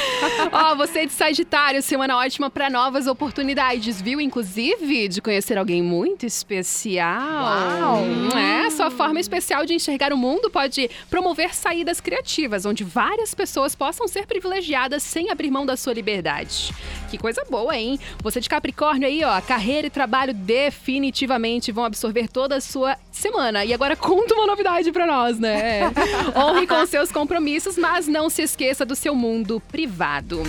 Ó, 0.51 0.75
você 0.75 1.05
de 1.05 1.13
Sagitário, 1.13 1.81
semana 1.81 2.17
ótima 2.17 2.49
para 2.49 2.69
novas 2.69 3.07
oportunidades, 3.07 4.01
viu? 4.01 4.19
Inclusive 4.21 5.07
de 5.07 5.21
conhecer 5.21 5.57
alguém 5.57 5.81
muito 5.81 6.25
especial. 6.25 7.43
Uau! 7.43 8.03
É, 8.37 8.69
sua 8.71 8.91
forma 8.91 9.19
especial 9.19 9.65
de 9.65 9.73
enxergar 9.73 10.11
o 10.13 10.17
mundo 10.17 10.49
pode 10.49 10.89
promover 11.09 11.53
saídas 11.55 11.99
criativas, 12.01 12.65
onde 12.65 12.83
várias 12.83 13.33
pessoas 13.33 13.75
possam 13.75 14.07
ser 14.07 14.25
privilegiadas 14.27 15.03
sem 15.03 15.29
abrir 15.31 15.49
mão 15.51 15.65
da 15.65 15.75
sua 15.77 15.93
liberdade. 15.93 16.73
Que 17.09 17.17
coisa 17.17 17.36
boa, 17.45 17.75
hein? 17.75 17.99
Você 18.23 18.39
de 18.39 18.49
Capricórnio 18.49 19.07
aí, 19.07 19.23
ó, 19.23 19.39
carreira 19.41 19.87
e 19.87 19.89
trabalho 19.89 20.33
definitivamente 20.33 21.71
vão 21.71 21.83
absorver 21.83 22.27
toda 22.27 22.57
a 22.57 22.61
sua 22.61 22.97
semana. 23.11 23.65
E 23.65 23.73
agora 23.73 23.95
conta 23.95 24.35
uma 24.35 24.45
novidade 24.45 24.91
pra 24.91 25.05
nós, 25.05 25.39
né? 25.39 25.91
Honre 26.35 26.67
com 26.67 26.85
seus 26.85 27.11
compromissos, 27.11 27.77
mas 27.77 28.07
não 28.07 28.29
se 28.29 28.41
esqueça 28.43 28.85
do 28.85 28.95
seu 28.95 29.15
mundo 29.15 29.61
privado. 29.71 30.43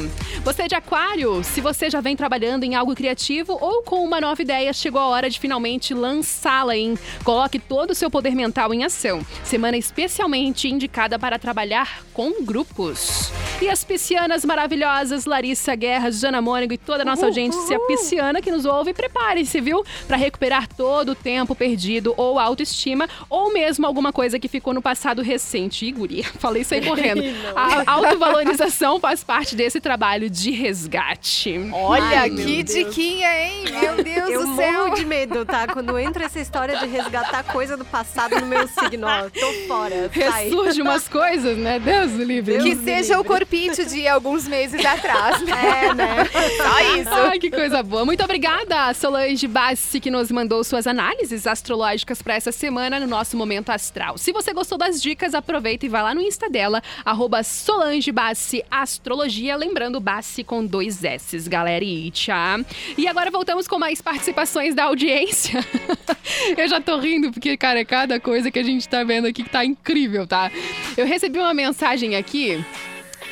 Você 0.45 0.69
de 0.69 0.75
Aquário, 0.75 1.43
se 1.43 1.61
você 1.61 1.91
já 1.91 2.01
vem 2.01 2.17
trabalhando 2.17 2.65
em 2.65 2.75
algo 2.75 2.95
criativo 2.95 3.57
ou 3.61 3.83
com 3.83 4.05
uma 4.05 4.21
nova 4.21 4.41
ideia, 4.41 4.73
chegou 4.73 5.01
a 5.01 5.07
hora 5.07 5.31
de 5.31 5.41
finalmente 5.41 5.95
lançá-la, 5.95 6.77
hein? 6.77 6.99
Coloque 7.25 7.59
todo 7.59 7.91
o 7.91 7.95
seu 7.95 8.11
poder 8.11 8.35
mental 8.35 8.73
em 8.73 8.85
ação. 8.85 9.25
Semana 9.45 9.77
especialmente 9.77 10.69
indicada 10.69 11.19
para 11.19 11.39
trabalhar 11.39 12.03
com 12.13 12.45
grupos. 12.45 13.33
E 13.61 13.69
as 13.69 13.83
piscianas 13.83 14.45
maravilhosas, 14.45 15.25
Larissa 15.25 15.75
Guerra, 15.75 16.13
Jana 16.13 16.41
Mônego 16.41 16.73
e 16.73 16.79
toda 16.79 17.03
a 17.03 17.05
nossa 17.05 17.27
audiência 17.27 17.79
pisciana 17.89 18.41
que 18.41 18.53
nos 18.53 18.65
ouve, 18.65 18.95
preparem-se, 18.95 19.61
viu? 19.61 19.85
Para 20.07 20.17
recuperar 20.17 20.69
todo 20.69 21.11
o 21.11 21.15
tempo 21.15 21.57
perdido 21.57 22.15
ou 22.17 22.39
autoestima, 22.39 23.09
ou 23.29 23.53
mesmo 23.53 23.85
alguma 23.85 24.13
coisa 24.13 24.39
que 24.39 24.47
ficou 24.47 24.73
no 24.73 24.81
passado 24.81 25.23
recente. 25.23 25.85
Ih, 25.85 25.91
guria, 25.91 26.23
falei 26.39 26.63
isso 26.63 26.73
aí 26.73 26.87
correndo. 26.87 27.21
A 27.57 27.91
autovalorização 27.91 29.01
faz 29.01 29.25
parte 29.25 29.57
desse 29.57 29.81
trabalho 29.81 30.31
de 30.31 30.53
resgate. 30.53 31.59
Olha, 31.73 32.21
Ai, 32.21 32.31
que 32.31 32.63
diquinha, 32.63 33.29
hein? 33.43 33.65
Meu 33.73 34.05
Deus 34.05 34.31
Eu 34.31 34.47
do 34.47 34.57
céu. 34.57 34.73
morro 34.85 34.95
de 34.95 35.05
medo, 35.05 35.45
tá? 35.45 35.67
Quando 35.67 35.99
entra 35.99 36.27
essa 36.27 36.39
história 36.39 36.79
de 36.79 36.87
resgatar 36.87 37.43
coisa 37.43 37.77
do 37.77 37.85
passado 37.85 38.39
no 38.39 38.47
meu 38.47 38.69
signo, 38.69 39.09
ó, 39.09 39.29
tô 39.29 39.53
fora. 39.67 40.09
Sai. 40.15 40.45
Ressurge 40.45 40.81
umas 40.81 41.09
coisas, 41.09 41.59
né? 41.59 41.81
Deus 41.81 42.13
livre. 42.13 42.59
Deus 42.59 42.65
Que 42.65 42.77
seja 42.77 43.15
o 43.19 43.23
livre. 43.23 43.48
Corpite 43.49 43.85
de 43.87 44.07
alguns 44.07 44.47
meses 44.47 44.85
atrás. 44.85 45.39
É, 45.49 45.95
né? 45.95 46.25
Só 46.57 46.97
isso. 46.97 47.11
Ai, 47.11 47.39
que 47.39 47.51
coisa 47.51 47.83
boa. 47.83 48.05
Muito 48.05 48.23
obrigada, 48.23 48.93
Solange 48.95 49.47
Bassi, 49.47 49.99
que 49.99 50.11
nos 50.11 50.31
mandou 50.31 50.63
suas 50.63 50.87
análises 50.87 51.47
astrológicas 51.47 52.23
para 52.23 52.35
essa 52.35 52.53
semana 52.53 53.01
no 53.01 53.07
nosso 53.07 53.37
Momento 53.37 53.71
Astral. 53.71 54.19
Se 54.19 54.33
você 54.33 54.53
gostou 54.53 54.79
das 54.79 55.01
dicas, 55.01 55.35
aproveita 55.35 55.87
e 55.87 55.89
vai 55.89 56.03
lá 56.03 56.15
no 56.15 56.21
Insta 56.21 56.49
dela, 56.49 56.83
arroba 57.05 57.43
Solange 57.43 58.13
Bassi 58.13 58.63
Astrologia, 58.71 59.57
lembrando 59.57 60.01
Bassi 60.01 60.45
com 60.45 60.65
dois 60.65 61.03
S's, 61.03 61.49
galera. 61.49 61.85
E 61.85 62.11
tchau. 62.11 62.61
E 62.97 63.09
agora 63.09 63.31
voltamos 63.31 63.67
com 63.67 63.79
mais 63.79 64.01
participações 64.01 64.75
da 64.75 64.85
audiência. 64.85 65.65
Eu 66.57 66.69
já 66.69 66.81
tô 66.81 66.99
rindo, 66.99 67.33
porque, 67.33 67.57
cara, 67.57 67.81
é 67.81 67.85
cada 67.85 68.21
coisa 68.21 68.51
que 68.51 68.59
a 68.59 68.63
gente 68.63 68.89
tá 68.89 69.03
vendo 69.03 69.27
aqui 69.27 69.43
que 69.43 69.51
tá 69.51 69.65
incrível, 69.65 70.27
tá? 70.27 70.51
Eu 70.97 71.07
recebi 71.07 71.39
uma 71.39 71.55
mensagem 71.55 72.17
aqui 72.17 72.65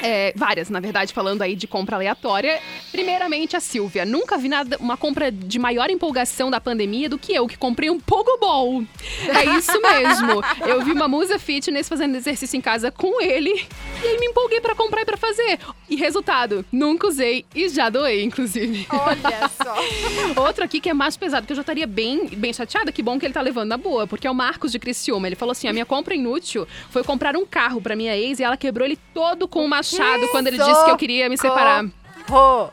É, 0.02 0.32
várias, 0.36 0.68
na 0.68 0.80
verdade, 0.80 1.12
falando 1.12 1.42
aí 1.42 1.56
de 1.56 1.66
compra 1.66 1.96
aleatória. 1.96 2.60
Primeiramente, 2.92 3.56
a 3.56 3.60
Silvia. 3.60 4.04
Nunca 4.04 4.36
vi 4.36 4.48
nada, 4.48 4.76
uma 4.78 4.96
compra 4.96 5.30
de 5.30 5.58
maior 5.58 5.90
empolgação 5.90 6.50
da 6.50 6.60
pandemia 6.60 7.08
do 7.08 7.18
que 7.18 7.34
eu, 7.34 7.46
que 7.46 7.56
comprei 7.56 7.90
um 7.90 7.98
Pogobol. 7.98 8.84
É 9.28 9.56
isso 9.56 9.80
mesmo. 9.80 10.42
Eu 10.66 10.82
vi 10.82 10.92
uma 10.92 11.08
musa 11.08 11.38
fitness 11.38 11.88
fazendo 11.88 12.16
exercício 12.16 12.56
em 12.56 12.60
casa 12.60 12.90
com 12.90 13.20
ele. 13.20 13.66
E 14.02 14.06
aí 14.06 14.18
me 14.18 14.26
empolguei 14.26 14.60
pra 14.60 14.74
comprar 14.74 15.02
e 15.02 15.04
pra 15.04 15.16
fazer. 15.16 15.58
E 15.88 15.96
resultado, 15.96 16.64
nunca 16.70 17.06
usei 17.06 17.44
e 17.54 17.68
já 17.68 17.88
doei, 17.88 18.22
inclusive. 18.22 18.86
Olha 18.90 19.48
só. 19.56 20.40
Outro 20.40 20.64
aqui 20.64 20.80
que 20.80 20.90
é 20.90 20.94
mais 20.94 21.16
pesado, 21.16 21.46
que 21.46 21.52
eu 21.52 21.56
já 21.56 21.62
estaria 21.62 21.86
bem, 21.86 22.26
bem 22.28 22.52
chateada. 22.52 22.92
Que 22.92 23.02
bom 23.02 23.18
que 23.18 23.26
ele 23.26 23.34
tá 23.34 23.40
levando 23.40 23.68
na 23.68 23.76
boa, 23.76 24.06
porque 24.06 24.26
é 24.26 24.30
o 24.30 24.34
Marcos 24.34 24.72
de 24.72 24.78
Criciúma. 24.78 25.26
Ele 25.26 25.36
falou 25.36 25.52
assim: 25.52 25.68
a 25.68 25.72
minha 25.72 25.86
compra 25.86 26.14
inútil 26.14 26.66
foi 26.90 27.02
comprar 27.02 27.36
um 27.36 27.46
carro 27.46 27.80
pra 27.80 27.96
minha 27.96 28.16
ex 28.16 28.38
e 28.38 28.44
ela 28.44 28.56
quebrou 28.56 28.86
ele 28.86 28.98
todo 29.14 29.48
com 29.48 29.66
um 29.94 29.98
machado 29.98 30.28
quando 30.28 30.46
ele 30.48 30.58
disse 30.58 30.84
que 30.84 30.90
eu 30.90 30.96
queria 30.96 31.28
me 31.28 31.36
separar. 31.36 31.84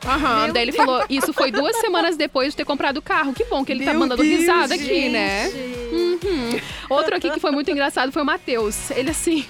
Aham, 0.06 0.49
daí 0.52 0.63
ele 0.63 0.71
falou, 0.71 1.04
isso 1.10 1.32
foi 1.32 1.52
duas 1.52 1.76
semanas 1.78 2.17
depois 2.17 2.49
de 2.49 2.58
ter 2.58 2.65
comprado 2.65 2.97
o 2.97 3.02
carro. 3.02 3.34
Que 3.34 3.45
bom 3.45 3.63
que 3.63 3.71
ele 3.71 3.86
tá 3.86 3.93
mandando 3.93 4.23
risada 4.23 4.73
aqui, 4.73 5.10
né? 5.10 5.47
Uhum. 5.91 6.60
Outro 6.89 7.15
aqui 7.15 7.30
que 7.30 7.39
foi 7.39 7.52
muito 7.52 7.69
engraçado 7.69 8.12
foi 8.12 8.21
o 8.21 8.26
Matheus. 8.26 8.89
Ele 8.91 9.12
assim. 9.12 9.45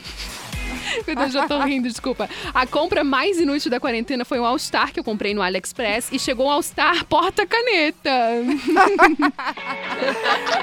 Meu 1.07 1.15
Deus, 1.15 1.31
já 1.33 1.47
tô 1.47 1.59
rindo, 1.59 1.87
desculpa. 1.87 2.29
A 2.53 2.65
compra 2.65 3.03
mais 3.03 3.39
inútil 3.39 3.69
da 3.71 3.79
quarentena 3.79 4.23
foi 4.25 4.39
um 4.39 4.45
All-Star 4.45 4.91
que 4.93 4.99
eu 4.99 5.03
comprei 5.03 5.33
no 5.33 5.41
AliExpress 5.41 6.09
e 6.11 6.19
chegou 6.19 6.47
um 6.47 6.51
All-Star 6.51 7.05
porta-caneta. 7.05 8.09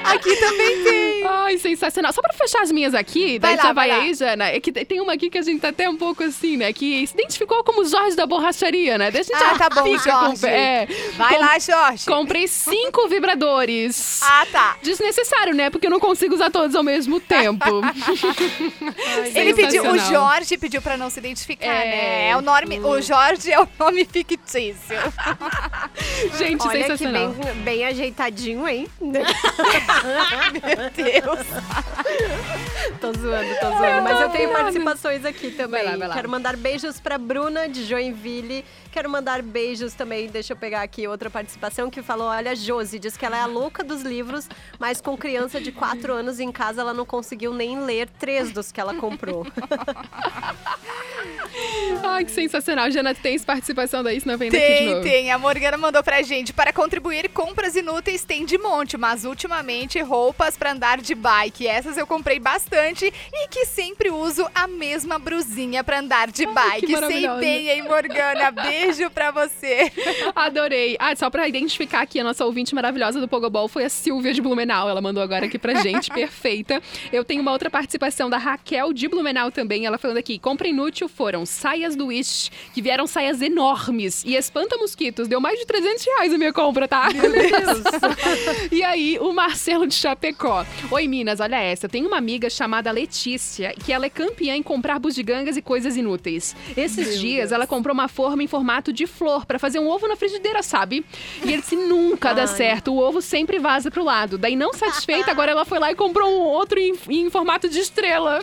Aqui 0.05 0.37
também 0.37 0.83
tem. 0.85 1.25
Ai, 1.27 1.59
sensacional. 1.59 2.13
Só 2.13 2.21
pra 2.21 2.33
fechar 2.33 2.63
as 2.63 2.71
minhas 2.73 2.95
aqui, 2.95 3.39
Vai 3.39 3.51
daí 3.51 3.57
lá, 3.57 3.63
já 3.63 3.73
vai, 3.73 3.89
vai 3.89 4.01
aí, 4.01 4.15
Jana. 4.15 4.45
É 4.47 4.61
que 4.61 4.73
tem 4.73 5.01
uma 5.01 5.13
aqui 5.13 5.31
que 5.31 5.39
a 5.39 5.43
gente 5.43 5.61
tá 5.61 5.69
até 5.69 5.89
um 5.89 5.97
pouco 5.97 6.23
assim, 6.25 6.57
né? 6.57 6.73
Que 6.73 7.07
se 7.07 7.15
identificou 7.15 7.63
como 7.65 7.85
Jorge 7.85 8.17
da 8.17 8.27
borracharia, 8.27 8.99
né? 8.99 9.11
Daí 9.11 9.21
a 9.21 9.25
gente 9.25 9.37
Ah, 9.37 9.51
já 9.51 9.59
tá 9.59 9.69
bom, 9.71 9.85
fica 9.99 10.13
com- 10.13 10.27
Jorge. 10.27 10.47
é. 10.47 10.87
Vai 11.17 11.35
Com- 11.35 11.41
lá, 11.41 11.59
Jorge. 11.59 12.07
Comprei 12.07 12.49
cinco 12.49 13.09
vibradores. 13.09 14.21
Ah, 14.23 14.47
tá. 14.51 14.77
Desnecessário, 14.83 15.55
né? 15.55 15.71
Porque 15.71 15.87
eu 15.87 15.91
não 15.91 16.01
consigo 16.01 16.35
usar 16.35 16.51
todos 16.51 16.75
ao 16.75 16.83
mesmo 16.83 17.21
tempo. 17.21 17.65
Ele 19.35 19.55
pediu, 19.55 19.83
o. 19.85 19.97
Jorge 20.11 20.59
pediu 20.59 20.83
pra 20.83 20.97
não 20.97 21.09
se 21.11 21.19
identificar, 21.19 21.67
É. 21.67 21.85
né? 21.85 22.29
É 22.31 22.37
o 22.37 22.41
nome, 22.41 22.81
o 22.81 23.01
Jorge 23.01 23.51
é 23.53 23.61
o 23.61 23.69
nome 23.79 24.05
fictício. 24.05 24.97
Gente, 26.39 26.63
Olha 26.67 26.71
que 26.79 26.83
sensacional. 26.83 27.29
bem, 27.31 27.55
bem 27.63 27.85
ajeitadinho, 27.87 28.69
hein? 28.69 28.89
Meu 29.01 29.15
Deus. 30.95 31.47
tô 33.01 33.13
zoando, 33.13 33.55
tô 33.61 33.69
zoando. 33.71 34.03
Mas 34.03 34.21
eu 34.21 34.29
tenho 34.31 34.51
participações 34.53 35.25
aqui 35.25 35.51
também. 35.51 35.83
Vai 35.83 35.93
lá, 35.93 35.99
vai 35.99 36.09
lá. 36.09 36.15
Quero 36.15 36.29
mandar 36.29 36.57
beijos 36.57 37.01
pra 37.01 37.19
Bruna 37.19 37.69
de 37.69 37.85
Joinville. 37.85 38.65
Quero 38.93 39.09
mandar 39.09 39.41
beijos 39.43 39.95
também. 39.95 40.29
Deixa 40.29 40.53
eu 40.53 40.57
pegar 40.57 40.83
aqui 40.83 41.07
outra 41.07 41.31
participação 41.31 41.89
que 41.91 42.03
falou: 42.03 42.27
olha, 42.29 42.55
Josi, 42.57 42.99
diz 42.99 43.17
que 43.17 43.25
ela 43.25 43.37
é 43.37 43.41
a 43.41 43.47
louca 43.47 43.85
dos 43.85 44.03
livros, 44.03 44.49
mas 44.79 45.01
com 45.01 45.17
criança 45.17 45.61
de 45.61 45.71
4 45.73 46.13
anos 46.13 46.41
em 46.41 46.51
casa 46.51 46.81
ela 46.81 46.93
não 46.93 47.07
conseguiu 47.07 47.53
nem 47.55 47.81
ler 47.81 48.09
três 48.19 48.51
dos 48.53 48.73
que 48.73 48.81
ela 48.81 48.95
comprou. 48.95 49.47
Ai, 52.03 52.25
que 52.25 52.31
sensacional. 52.31 52.91
Jana, 52.91 53.15
tens 53.15 53.45
participação 53.45 54.03
daí, 54.03 54.21
senão 54.21 54.37
vem 54.39 54.51
daqui 54.51 54.63
de 54.65 54.71
Tem, 54.79 54.89
novo. 54.91 55.03
tem. 55.03 55.31
A 55.33 55.39
Morgana 55.39 55.77
mandou 55.77 56.03
pra 56.03 56.23
gente. 56.23 56.53
Para 56.53 56.73
contribuir, 56.73 57.29
compras 57.31 57.77
inúteis 57.77 58.25
tem 58.25 58.45
de 58.45 58.59
monte, 58.59 58.97
mas 58.97 59.25
ultimamente 59.25 60.01
roupas 60.01 60.57
pra 60.57 60.73
andar 60.73 60.99
de 61.01 61.15
bike. 61.15 61.67
Essas 61.67 61.97
eu 61.97 62.07
comprei 62.07 62.39
bastante 62.39 63.13
e 63.33 63.49
que 63.49 63.67
sempre 63.67 64.11
uso 64.11 64.49
a 64.55 64.67
mesma 64.67 65.19
brusinha 65.19 65.83
pra 65.85 66.01
andar 66.01 66.31
de 66.31 66.47
bike. 66.47 66.97
Sei 67.07 67.29
bem, 67.39 67.69
hein, 67.71 67.83
Morgana? 67.83 68.51
Beijo 68.51 68.80
pra 69.13 69.31
você. 69.31 69.93
Adorei. 70.35 70.97
Ah, 70.99 71.15
só 71.15 71.29
pra 71.29 71.47
identificar 71.47 72.01
aqui, 72.01 72.19
a 72.19 72.25
nossa 72.25 72.45
ouvinte 72.45 72.75
maravilhosa 72.75 73.21
do 73.21 73.29
Pogobol 73.29 73.69
foi 73.69 73.85
a 73.85 73.89
Silvia 73.89 74.33
de 74.33 74.41
Blumenau. 74.41 74.89
Ela 74.89 75.01
mandou 75.01 75.23
agora 75.23 75.47
aqui 75.47 75.59
pra 75.59 75.75
gente, 75.75 76.09
perfeita. 76.13 76.83
Eu 77.13 77.25
tenho 77.25 77.43
uma 77.43 77.53
outra 77.53 77.69
participação 77.69 78.31
da 78.31 78.39
Raquel 78.39 78.93
de 78.93 79.07
Blumenau 79.07 79.51
também. 79.51 79.85
Ela 79.85 79.99
falando 79.99 80.17
aqui, 80.17 80.39
compra 80.39 80.67
inútil 80.67 81.09
foram 81.09 81.45
saias 81.45 81.95
do 81.95 82.07
Wish, 82.07 82.51
que 82.73 82.81
vieram 82.81 83.07
saias 83.07 83.43
enormes. 83.43 84.25
E 84.25 84.35
espanta-mosquitos, 84.35 85.29
deu 85.29 85.41
mais 85.41 85.59
de 85.59 85.67
300 85.67 86.05
reais 86.05 86.33
a 86.33 86.39
minha 86.39 86.53
compra, 86.53 86.89
tá? 86.89 87.09
E 88.73 88.83
aí, 88.83 89.19
o 89.21 89.33
Marcelo 89.33 89.87
de 89.87 89.95
Chapecó. 89.95 90.65
Oi, 90.91 91.07
Minas, 91.07 91.41
olha 91.41 91.57
essa. 91.61 91.87
Eu 91.87 91.91
tenho 91.91 92.07
uma 92.07 92.17
amiga 92.17 92.49
chamada 92.49 92.91
Letícia, 92.91 93.75
que 93.85 93.93
ela 93.93 94.07
é 94.07 94.11
campeã 94.11 94.55
em 94.55 94.63
comprar 94.63 94.99
bugigangas 94.99 95.57
e 95.57 95.63
coisas 95.63 95.97
inúteis. 95.97 96.55
Esses 96.77 97.19
dias, 97.21 97.53
ela 97.53 97.67
comprou 97.67 97.93
uma 97.93 98.09
forma 98.09 98.43
em 98.43 98.47
formato 98.47 98.70
de 98.93 99.07
flor 99.07 99.45
pra 99.45 99.59
fazer 99.59 99.79
um 99.79 99.89
ovo 99.89 100.07
na 100.07 100.15
frigideira, 100.17 100.63
sabe? 100.63 101.05
E 101.45 101.53
ele 101.53 101.63
disse, 101.63 101.75
nunca 101.75 102.33
dá 102.33 102.43
Ai. 102.43 102.47
certo. 102.47 102.93
O 102.93 102.99
ovo 102.99 103.21
sempre 103.21 103.59
vaza 103.59 103.91
pro 103.91 104.05
lado. 104.05 104.39
Daí, 104.39 104.55
não 104.55 104.73
satisfeita, 104.73 105.31
agora 105.31 105.51
ela 105.51 105.65
foi 105.65 105.79
lá 105.79 105.91
e 105.91 105.95
comprou 105.95 106.31
um 106.31 106.41
outro 106.41 106.79
em, 106.79 106.95
em 107.09 107.29
formato 107.31 107.69
de 107.69 107.79
estrela. 107.81 108.41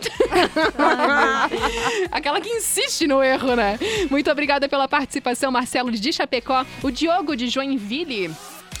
Aquela 2.12 2.40
que 2.40 2.50
insiste 2.50 3.06
no 3.06 3.22
erro, 3.22 3.56
né? 3.56 3.78
Muito 4.10 4.30
obrigada 4.30 4.68
pela 4.68 4.86
participação, 4.86 5.50
Marcelo 5.50 5.90
de 5.90 6.12
Chapecó. 6.12 6.64
O 6.82 6.90
Diogo 6.90 7.34
de 7.34 7.48
Joinville. 7.48 8.30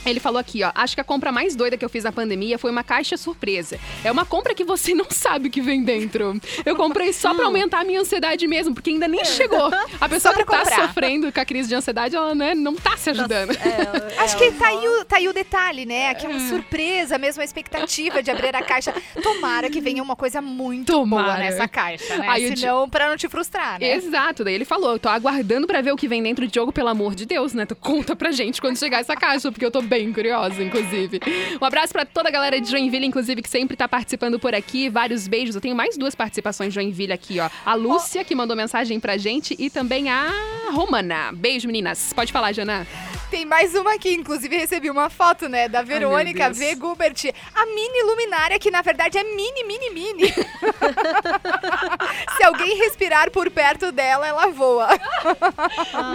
Ele 0.04 0.20
falou 0.20 0.38
aqui, 0.38 0.62
ó. 0.62 0.70
Acho 0.74 0.94
que 0.94 1.00
a 1.00 1.04
compra 1.04 1.30
mais 1.32 1.54
doida 1.54 1.76
que 1.76 1.84
eu 1.84 1.88
fiz 1.88 2.04
na 2.04 2.12
pandemia 2.12 2.58
foi 2.58 2.70
uma 2.70 2.82
caixa 2.82 3.16
surpresa. 3.16 3.78
É 4.02 4.10
uma 4.10 4.24
compra 4.24 4.54
que 4.54 4.64
você 4.64 4.94
não 4.94 5.06
sabe 5.10 5.48
o 5.48 5.50
que 5.50 5.60
vem 5.60 5.82
dentro. 5.82 6.40
Eu 6.64 6.76
comprei 6.76 7.12
só 7.12 7.34
pra 7.34 7.46
aumentar 7.46 7.80
a 7.80 7.84
minha 7.84 8.00
ansiedade 8.00 8.46
mesmo, 8.46 8.74
porque 8.74 8.90
ainda 8.90 9.08
nem 9.08 9.24
chegou. 9.24 9.70
A 10.00 10.08
pessoa 10.08 10.34
que 10.34 10.44
tá 10.44 10.58
comprar. 10.58 10.86
sofrendo 10.88 11.32
com 11.32 11.40
a 11.40 11.44
crise 11.44 11.68
de 11.68 11.74
ansiedade, 11.74 12.16
ela 12.16 12.34
né, 12.34 12.54
não 12.54 12.74
tá 12.74 12.96
se 12.96 13.10
ajudando. 13.10 13.52
É, 13.52 14.18
Acho 14.22 14.36
que 14.36 14.50
tá 14.52 14.68
aí, 14.68 14.88
o, 14.88 15.04
tá 15.04 15.16
aí 15.16 15.28
o 15.28 15.32
detalhe, 15.32 15.84
né? 15.84 16.10
Aquela 16.10 16.38
surpresa, 16.40 17.18
mesmo 17.18 17.42
a 17.42 17.44
expectativa 17.44 18.22
de 18.22 18.30
abrir 18.30 18.54
a 18.54 18.62
caixa. 18.62 18.94
Tomara 19.22 19.68
que 19.68 19.80
venha 19.80 20.02
uma 20.02 20.16
coisa 20.16 20.40
muito 20.40 20.92
boa 20.92 21.22
Tomara. 21.22 21.38
nessa 21.38 21.68
caixa, 21.68 22.16
né? 22.16 22.28
Aí 22.28 22.56
Senão, 22.56 22.88
pra 22.88 23.08
não 23.08 23.16
te 23.16 23.28
frustrar, 23.28 23.78
né? 23.80 23.94
Exato, 23.94 24.44
daí 24.44 24.54
ele 24.54 24.64
falou, 24.64 24.92
eu 24.92 24.98
tô 24.98 25.08
aguardando 25.08 25.66
pra 25.66 25.80
ver 25.80 25.92
o 25.92 25.96
que 25.96 26.08
vem 26.08 26.22
dentro 26.22 26.46
de 26.46 26.54
jogo, 26.54 26.72
pelo 26.72 26.88
amor 26.88 27.14
de 27.14 27.26
Deus, 27.26 27.52
né? 27.52 27.66
Tu 27.66 27.76
conta 27.76 28.16
pra 28.16 28.30
gente 28.30 28.60
quando 28.60 28.78
chegar 28.78 29.00
essa 29.00 29.16
caixa, 29.16 29.50
porque 29.50 29.64
eu 29.64 29.70
tô 29.70 29.82
bem 29.88 30.12
curiosa, 30.12 30.62
inclusive. 30.62 31.20
Um 31.60 31.64
abraço 31.64 31.92
pra 31.92 32.04
toda 32.04 32.28
a 32.28 32.32
galera 32.32 32.60
de 32.60 32.70
Joinville, 32.70 33.06
inclusive, 33.06 33.42
que 33.42 33.48
sempre 33.48 33.76
tá 33.76 33.88
participando 33.88 34.38
por 34.38 34.54
aqui. 34.54 34.88
Vários 34.88 35.26
beijos. 35.26 35.54
Eu 35.54 35.60
tenho 35.60 35.74
mais 35.74 35.96
duas 35.96 36.14
participações 36.14 36.72
de 36.72 36.74
Joinville 36.74 37.12
aqui, 37.12 37.40
ó. 37.40 37.48
A 37.64 37.74
Lúcia, 37.74 38.24
que 38.24 38.34
mandou 38.34 38.56
mensagem 38.56 39.00
pra 39.00 39.16
gente, 39.16 39.56
e 39.58 39.70
também 39.70 40.10
a 40.10 40.30
Romana. 40.70 41.32
Beijo, 41.32 41.66
meninas. 41.66 42.12
Pode 42.12 42.32
falar, 42.32 42.52
Jana. 42.52 42.86
Tem 43.30 43.44
mais 43.44 43.74
uma 43.74 43.94
aqui, 43.94 44.14
inclusive 44.14 44.56
recebi 44.56 44.90
uma 44.90 45.10
foto, 45.10 45.50
né, 45.50 45.68
da 45.68 45.82
Verônica 45.82 46.44
Deus. 46.44 46.58
V. 46.58 46.74
Gubert, 46.76 47.30
a 47.54 47.66
mini 47.66 48.02
luminária, 48.04 48.58
que 48.58 48.70
na 48.70 48.80
verdade 48.80 49.18
é 49.18 49.24
mini, 49.24 49.64
mini, 49.64 49.90
mini. 49.90 50.32
Se 52.36 52.42
alguém 52.42 52.78
respirar 52.78 53.30
por 53.30 53.50
perto 53.50 53.92
dela, 53.92 54.26
ela 54.26 54.46
voa. 54.46 54.88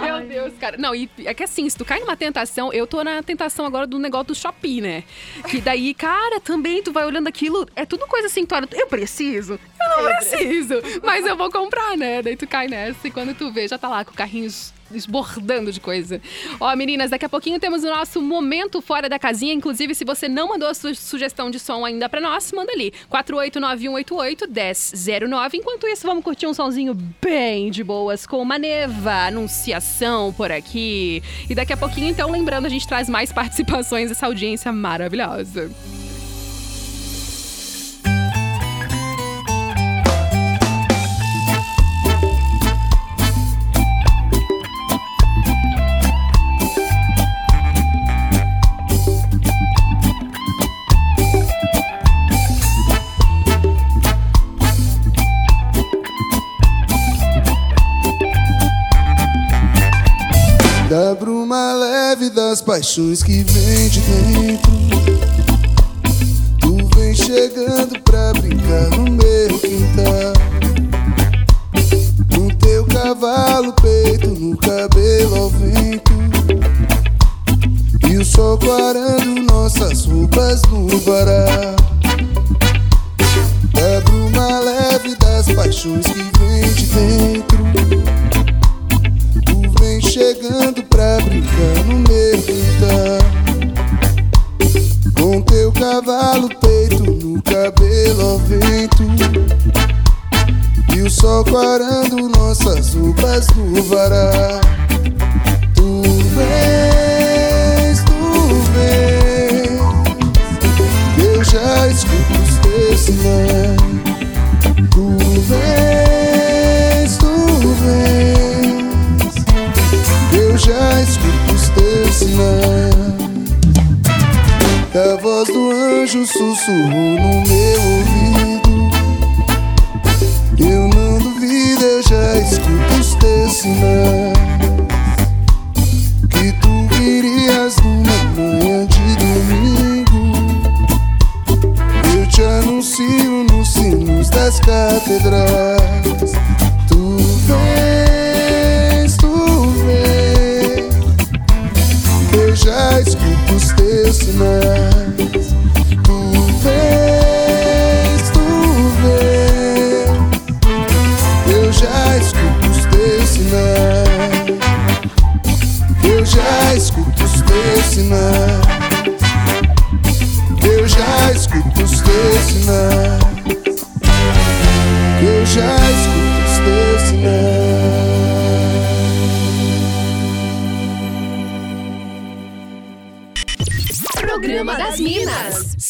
Meu 0.02 0.26
Deus, 0.26 0.54
cara. 0.58 0.76
Não, 0.76 0.92
e 0.92 1.08
é 1.24 1.32
que 1.32 1.44
assim, 1.44 1.70
se 1.70 1.76
tu 1.76 1.84
cai 1.84 2.00
numa 2.00 2.16
tentação, 2.16 2.72
eu 2.72 2.84
tô 2.84 3.04
na 3.04 3.22
tentação 3.22 3.63
agora 3.64 3.86
do 3.86 3.98
negócio 3.98 4.28
do 4.28 4.34
Shopee, 4.34 4.80
né? 4.80 5.04
Que 5.48 5.60
daí, 5.60 5.92
cara, 5.94 6.40
também 6.40 6.82
tu 6.82 6.92
vai 6.92 7.04
olhando 7.04 7.26
aquilo, 7.28 7.66
é 7.74 7.84
tudo 7.84 8.06
coisa 8.06 8.26
assim, 8.26 8.44
tu 8.46 8.54
olha, 8.54 8.68
eu 8.72 8.86
preciso? 8.86 9.54
Eu 9.80 9.96
não 9.98 10.04
preciso, 10.04 10.74
mas 11.02 11.26
eu 11.26 11.36
vou 11.36 11.50
comprar, 11.50 11.96
né? 11.96 12.22
Daí 12.22 12.36
tu 12.36 12.46
cai 12.46 12.68
nessa 12.68 13.06
e 13.06 13.10
quando 13.10 13.34
tu 13.36 13.50
vê, 13.52 13.66
já 13.68 13.76
tá 13.78 13.88
lá 13.88 14.04
com 14.04 14.12
o 14.12 14.14
carrinho 14.14 14.46
es- 14.46 14.72
esbordando 14.96 15.70
de 15.72 15.80
coisa. 15.80 16.20
Ó, 16.60 16.76
meninas, 16.76 17.10
daqui 17.10 17.24
a 17.24 17.28
pouquinho 17.28 17.58
temos 17.60 17.84
o 17.84 17.88
nosso 17.88 18.20
momento 18.22 18.80
fora 18.80 19.08
da 19.08 19.18
casinha. 19.18 19.52
Inclusive, 19.52 19.94
se 19.94 20.04
você 20.04 20.28
não 20.28 20.48
mandou 20.48 20.68
a 20.68 20.74
sua 20.74 20.94
sugestão 20.94 21.50
de 21.50 21.58
som 21.58 21.84
ainda 21.84 22.08
pra 22.08 22.20
nós, 22.20 22.52
manda 22.52 22.72
ali. 22.72 22.92
489-188-1009. 23.10 25.54
Enquanto 25.54 25.86
isso, 25.86 26.06
vamos 26.06 26.24
curtir 26.24 26.46
um 26.46 26.54
sonzinho 26.54 26.94
bem 27.20 27.70
de 27.70 27.84
boas 27.84 28.26
com 28.26 28.40
uma 28.40 28.58
neva, 28.58 29.26
anunciação 29.26 30.32
por 30.32 30.52
aqui. 30.52 31.22
E 31.48 31.54
daqui 31.54 31.72
a 31.72 31.76
pouquinho, 31.76 32.08
então, 32.08 32.30
lembrando, 32.30 32.66
a 32.66 32.70
gente 32.70 32.86
traz 32.86 33.08
mais 33.08 33.32
participações 33.32 34.08
dessa 34.08 34.26
audiência 34.26 34.72
maravilhosa. 34.72 35.70
Leve 62.14 62.30
das 62.30 62.62
paixões 62.62 63.24
que 63.24 63.42
vem 63.42 63.88
de 63.88 64.00
dentro 64.00 64.72
Tu 66.60 66.96
vem 66.96 67.12
chegando 67.12 68.00
pra 68.02 68.32
brincar 68.34 68.90
no 68.90 69.10
meu 69.10 69.58
quintal 69.58 70.32
No 72.30 72.54
teu 72.54 72.84
cavalo 72.86 73.72
peito 73.82 74.28
no 74.28 74.56
cabelo 74.56 75.34
ao 75.34 75.50
vento. 75.50 76.12
E 78.08 78.16
o 78.16 78.24
sol 78.24 78.58
clarando 78.58 79.42
nossas 79.52 80.04
roupas 80.04 80.62
no 80.70 80.86
varal. 81.00 81.74
Da 83.72 84.00
bruma 84.04 84.60
leve 84.60 85.16
das 85.16 85.50
paixões 85.52 86.06
que 86.06 86.23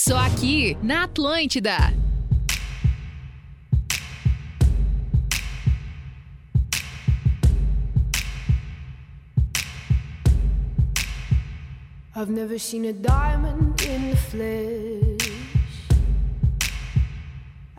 Só 0.07 0.19
aqui 0.19 0.77
na 0.83 1.05
Atlântida. 1.05 1.95
I've 12.15 12.31
never 12.31 12.59
seen 12.59 12.85
a 12.85 12.93
diamond 12.93 13.81
in 13.81 14.11
the 14.11 14.17
flesh. 14.17 15.49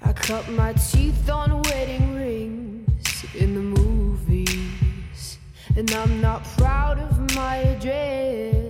I 0.01 0.11
cut 0.13 0.49
my 0.49 0.73
teeth 0.73 1.29
on 1.29 1.61
wedding 1.61 2.15
rings 2.15 3.23
in 3.35 3.53
the 3.53 3.61
movies, 3.61 5.37
and 5.77 5.91
I'm 5.91 6.21
not 6.21 6.43
proud 6.57 6.97
of 6.97 7.35
my 7.35 7.57
address. 7.57 8.64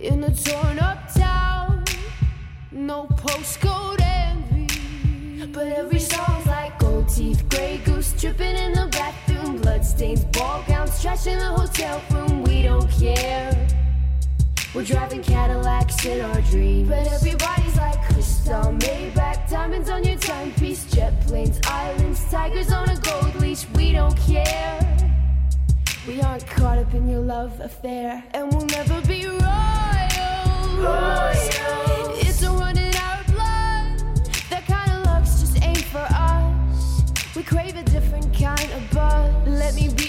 In 0.00 0.22
a 0.22 0.32
torn 0.32 0.78
up 0.78 1.12
town, 1.12 1.84
no 2.70 3.08
postcode 3.16 4.00
envy, 4.00 5.44
but 5.46 5.66
every 5.66 5.98
song's 5.98 6.46
like 6.46 6.78
gold 6.78 7.08
teeth, 7.08 7.44
gray 7.48 7.78
goose 7.78 8.12
dripping 8.12 8.54
in 8.54 8.74
the 8.74 8.86
bathroom, 8.92 9.56
bloodstains, 9.56 10.24
ball 10.26 10.62
gowns, 10.68 11.02
trash 11.02 11.26
in 11.26 11.40
the 11.40 11.46
hotel 11.46 12.00
room. 12.12 12.44
We 12.44 12.62
don't 12.62 12.88
care. 12.92 13.66
We're 14.72 14.84
driving 14.84 15.20
Cadillacs 15.20 16.06
in 16.06 16.20
our 16.20 16.42
dreams. 16.42 16.88
But 16.88 17.08
everybody's 17.08 17.76
like 17.76 18.00
crystal, 18.04 18.72
Maybach, 18.78 19.50
diamonds 19.50 19.90
on 19.90 20.04
your 20.04 20.18
timepiece, 20.18 20.88
jet 20.92 21.12
planes, 21.26 21.58
islands, 21.66 22.24
tigers 22.30 22.70
on 22.70 22.88
a 22.88 22.96
gold 23.00 23.34
leash. 23.40 23.66
We 23.70 23.90
don't 23.90 24.16
care. 24.16 24.78
We 26.08 26.22
aren't 26.22 26.46
caught 26.46 26.78
up 26.78 26.94
in 26.94 27.06
your 27.06 27.20
love 27.20 27.60
affair, 27.60 28.24
and 28.32 28.50
we'll 28.50 28.64
never 28.64 28.98
be 29.02 29.26
royals. 29.26 29.42
It's 32.26 32.42
a 32.42 32.50
run 32.50 32.78
in 32.78 32.96
our 32.96 33.22
blood. 33.24 34.00
That 34.48 34.64
kind 34.66 34.90
of 34.90 35.04
luck's 35.04 35.40
just 35.40 35.62
ain't 35.62 35.84
for 35.84 36.06
us. 36.08 37.02
We 37.36 37.42
crave 37.42 37.76
a 37.76 37.82
different 37.82 38.32
kind 38.32 38.72
of 38.72 38.90
buzz. 38.90 39.34
Let 39.46 39.74
me 39.74 39.90
be 39.90 40.07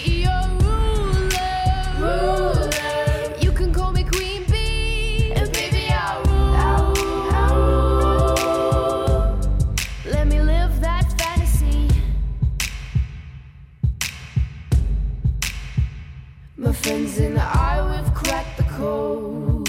And 17.17 17.39
I, 17.39 17.81
we've 17.89 18.13
cracked 18.13 18.57
the 18.57 18.63
code. 18.63 19.67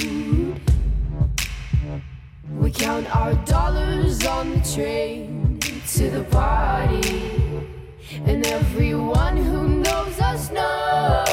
We 2.58 2.70
count 2.70 3.16
our 3.16 3.34
dollars 3.46 4.26
on 4.26 4.50
the 4.50 4.60
train 4.74 5.58
to 5.94 6.10
the 6.10 6.24
party. 6.24 7.32
And 8.26 8.46
everyone 8.46 9.38
who 9.38 9.68
knows 9.68 10.20
us 10.20 10.50
knows 10.52 11.30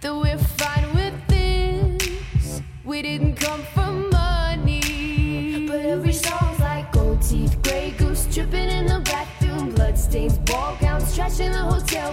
that 0.00 0.14
we're 0.14 0.38
fine 0.38 0.94
with 0.94 1.14
this. 1.26 2.62
We 2.84 3.02
didn't 3.02 3.34
come 3.34 3.62
for 3.74 3.90
money. 3.90 5.66
But 5.66 5.80
every 5.80 6.12
song's 6.12 6.60
like 6.60 6.92
gold 6.92 7.22
teeth, 7.22 7.60
gray 7.64 7.90
goose 7.98 8.26
tripping 8.32 8.70
in 8.70 8.86
the 8.86 9.00
bathroom, 9.00 9.74
bloodstains, 9.74 10.38
ball 10.38 10.76
gowns, 10.80 11.14
trash 11.14 11.40
in 11.40 11.50
the 11.52 11.58
hotel 11.58 12.12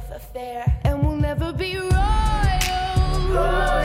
love 0.00 0.16
affair, 0.16 0.80
and 0.84 1.02
we'll 1.02 1.16
never 1.16 1.52
be 1.52 1.76
royals. 1.76 1.90
It's 3.32 3.79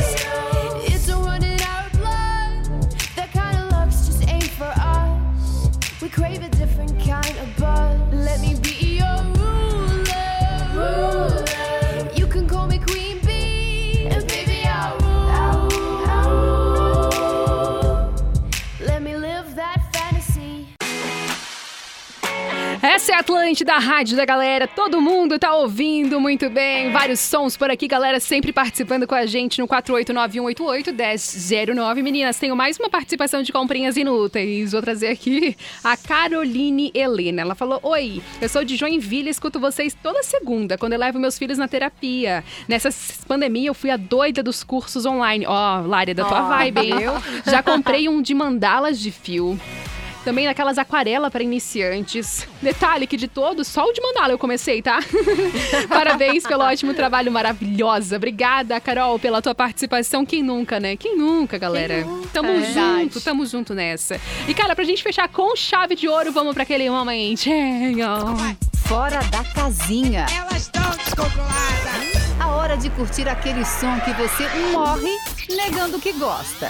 Essa 23.05 23.13
é 23.13 23.17
a 23.17 23.19
Atlântida, 23.19 23.75
a 23.75 23.77
rádio 23.77 24.17
da 24.17 24.25
galera. 24.25 24.67
Todo 24.67 24.99
mundo 24.99 25.37
tá 25.37 25.53
ouvindo 25.53 26.19
muito 26.19 26.49
bem. 26.49 26.91
Vários 26.91 27.19
sons 27.19 27.55
por 27.55 27.69
aqui, 27.69 27.87
galera, 27.87 28.19
sempre 28.19 28.51
participando 28.51 29.05
com 29.05 29.13
a 29.13 29.27
gente 29.27 29.61
no 29.61 29.67
489-188-1009. 29.67 32.01
Meninas, 32.01 32.39
tenho 32.39 32.55
mais 32.55 32.79
uma 32.79 32.89
participação 32.89 33.43
de 33.43 33.51
comprinhas 33.51 33.95
inúteis. 33.95 34.71
Vou 34.71 34.81
trazer 34.81 35.09
aqui 35.09 35.55
a 35.83 35.95
Caroline 35.95 36.91
Helena. 36.95 37.43
Ela 37.43 37.53
falou: 37.53 37.79
Oi, 37.83 38.23
eu 38.41 38.49
sou 38.49 38.63
de 38.63 38.75
Joinville 38.75 39.29
escuto 39.29 39.59
vocês 39.59 39.95
toda 40.01 40.23
segunda, 40.23 40.75
quando 40.75 40.93
eu 40.93 40.99
levo 40.99 41.19
meus 41.19 41.37
filhos 41.37 41.59
na 41.59 41.67
terapia. 41.67 42.43
Nessa 42.67 42.89
pandemia, 43.27 43.69
eu 43.69 43.75
fui 43.75 43.91
a 43.91 43.97
doida 43.97 44.41
dos 44.41 44.63
cursos 44.63 45.05
online. 45.05 45.45
Ó, 45.45 45.81
Lária, 45.81 46.15
da 46.15 46.25
tua 46.25 46.43
Ó, 46.43 46.47
vibe, 46.47 46.79
hein? 46.79 46.97
viu? 46.97 47.11
Já 47.45 47.61
comprei 47.61 48.09
um 48.09 48.19
de 48.19 48.33
mandalas 48.33 48.99
de 48.99 49.11
fio. 49.11 49.59
Também 50.25 50.45
naquelas 50.47 50.77
aquarela 50.79 51.29
para 51.31 51.43
iniciantes. 51.43 52.47
Detalhe 52.61 53.05
que 53.07 53.15
de 53.15 53.27
todos, 53.27 53.67
só 53.67 53.85
o 53.85 53.93
de 53.93 54.01
mandala 54.01 54.33
eu 54.33 54.39
comecei, 54.39 54.81
tá? 54.81 54.99
Parabéns 55.87 56.43
pelo 56.45 56.63
ótimo 56.63 56.93
trabalho, 56.95 57.31
maravilhosa. 57.31 58.15
Obrigada, 58.17 58.79
Carol, 58.81 59.19
pela 59.19 59.41
tua 59.41 59.53
participação. 59.53 60.25
Quem 60.25 60.41
nunca, 60.41 60.79
né? 60.79 60.97
Quem 60.97 61.15
nunca, 61.15 61.57
galera? 61.59 62.05
Tamo 62.33 62.49
É. 62.49 62.61
junto, 62.73 63.21
tamo 63.21 63.45
junto 63.45 63.73
nessa. 63.75 64.19
E, 64.47 64.53
cara, 64.53 64.75
pra 64.75 64.83
gente 64.83 65.03
fechar 65.03 65.29
com 65.29 65.55
chave 65.55 65.95
de 65.95 66.07
ouro, 66.07 66.31
vamos 66.31 66.53
pra 66.55 66.63
aquele 66.63 66.89
momento. 66.89 67.43
Fora 68.87 69.19
da 69.25 69.43
casinha. 69.43 70.25
Elas 70.35 70.63
estão 70.63 70.89
descontroladas. 70.91 72.25
A 72.39 72.47
hora 72.49 72.75
de 72.77 72.89
curtir 72.89 73.27
aquele 73.29 73.63
som 73.63 73.99
que 74.01 74.11
você 74.13 74.47
morre 74.71 75.11
negando 75.55 75.99
que 75.99 76.11
gosta. 76.13 76.67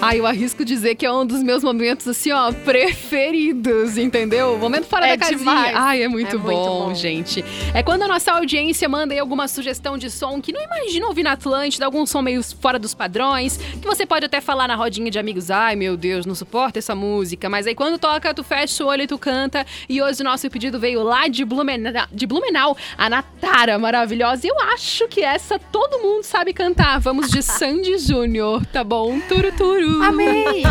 Ai, 0.00 0.20
eu 0.20 0.26
arrisco 0.26 0.64
dizer 0.64 0.94
que 0.94 1.04
é 1.04 1.12
um 1.12 1.26
dos 1.26 1.42
meus 1.42 1.64
momentos, 1.64 2.06
assim, 2.06 2.30
ó, 2.30 2.52
preferidos, 2.52 3.98
entendeu? 3.98 4.56
Momento 4.56 4.86
fora 4.86 5.08
É 5.08 5.16
da 5.16 5.18
casinha. 5.18 5.38
demais. 5.38 5.74
Ai, 5.76 6.02
é 6.04 6.08
muito, 6.08 6.36
É 6.36 6.38
muito 6.38 6.56
bom, 6.56 6.88
bom. 6.88 6.94
gente. 6.94 7.44
É 7.74 7.82
quando 7.82 8.02
a 8.02 8.08
nossa 8.08 8.30
audiência 8.32 8.88
manda 8.88 9.12
aí 9.12 9.18
alguma 9.18 9.48
sugestão 9.48 9.98
de 9.98 10.08
som 10.08 10.40
que 10.40 10.52
não 10.52 10.62
imagina 10.62 11.06
ouvir 11.08 11.24
na 11.24 11.32
Atlântida, 11.32 11.84
algum 11.84 12.06
som 12.06 12.22
meio 12.22 12.42
fora 12.60 12.78
dos 12.78 12.94
padrões, 12.94 13.56
que 13.56 13.86
você 13.88 14.06
pode 14.06 14.24
até 14.24 14.40
falar 14.40 14.68
na 14.68 14.76
rodinha 14.76 15.10
de 15.10 15.18
amigos, 15.18 15.50
ai, 15.50 15.74
meu 15.74 15.96
Deus, 15.96 16.24
não 16.24 16.34
suporta 16.34 16.78
essa 16.78 16.94
música. 16.94 17.48
Mas 17.50 17.66
aí 17.66 17.74
quando 17.74 17.98
toca, 17.98 18.32
tu 18.32 18.44
fecha 18.44 18.84
o 18.84 18.86
olho 18.86 19.02
e 19.02 19.06
tu 19.08 19.18
canta. 19.18 19.66
E 19.88 20.00
hoje 20.00 20.20
o 20.20 20.24
nosso 20.24 20.48
pedido 20.48 20.78
veio 20.78 21.02
lá 21.02 21.26
de 21.26 21.44
Blumenau, 21.44 22.06
de 22.12 22.24
Blumenau 22.24 22.76
a 22.96 23.10
Natara, 23.10 23.76
maravilhosa. 23.80 24.46
E 24.46 24.50
eu 24.50 24.60
acho 24.72 25.08
que 25.08 25.22
essa 25.22 25.58
todo 25.58 25.98
mundo 25.98 26.22
sabe 26.22 26.52
cantar. 26.52 27.00
Vamos 27.00 27.28
de 27.30 27.42
Sandy 27.42 27.98
Júnior, 27.98 28.64
tá 28.66 28.84
bom? 28.84 29.18
Turu, 29.28 29.50
turu. 29.52 29.87
Amei! 29.88 30.62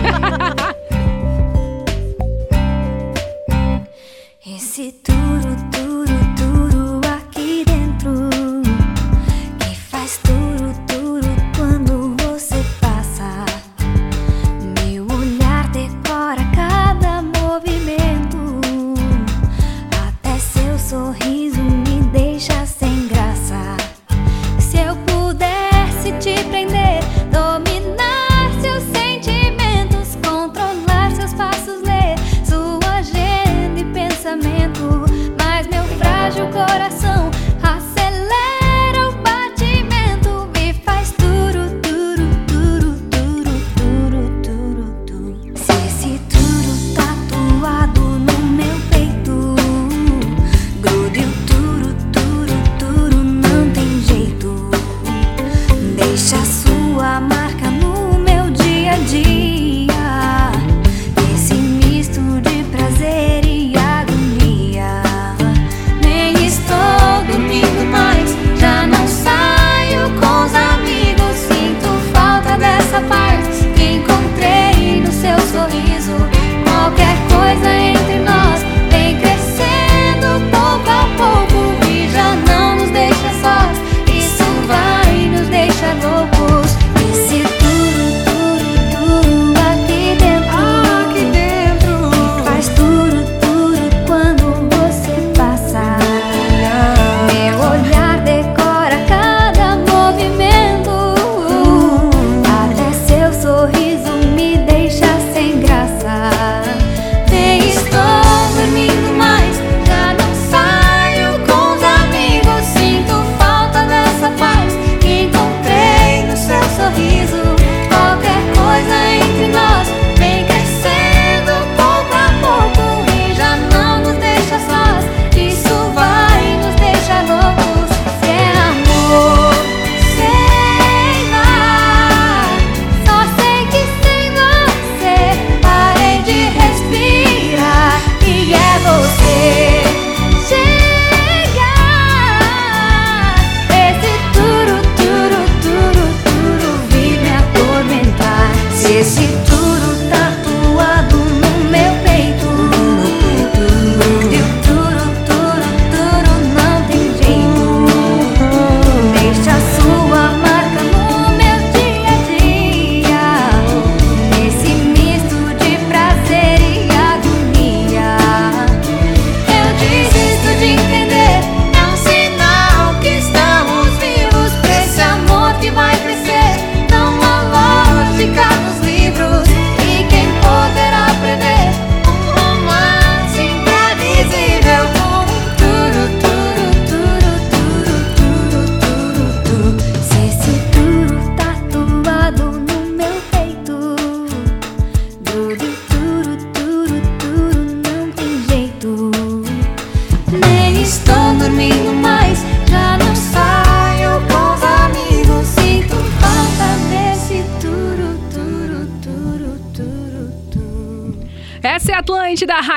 Esse 4.45 4.91
turu, 5.03 5.56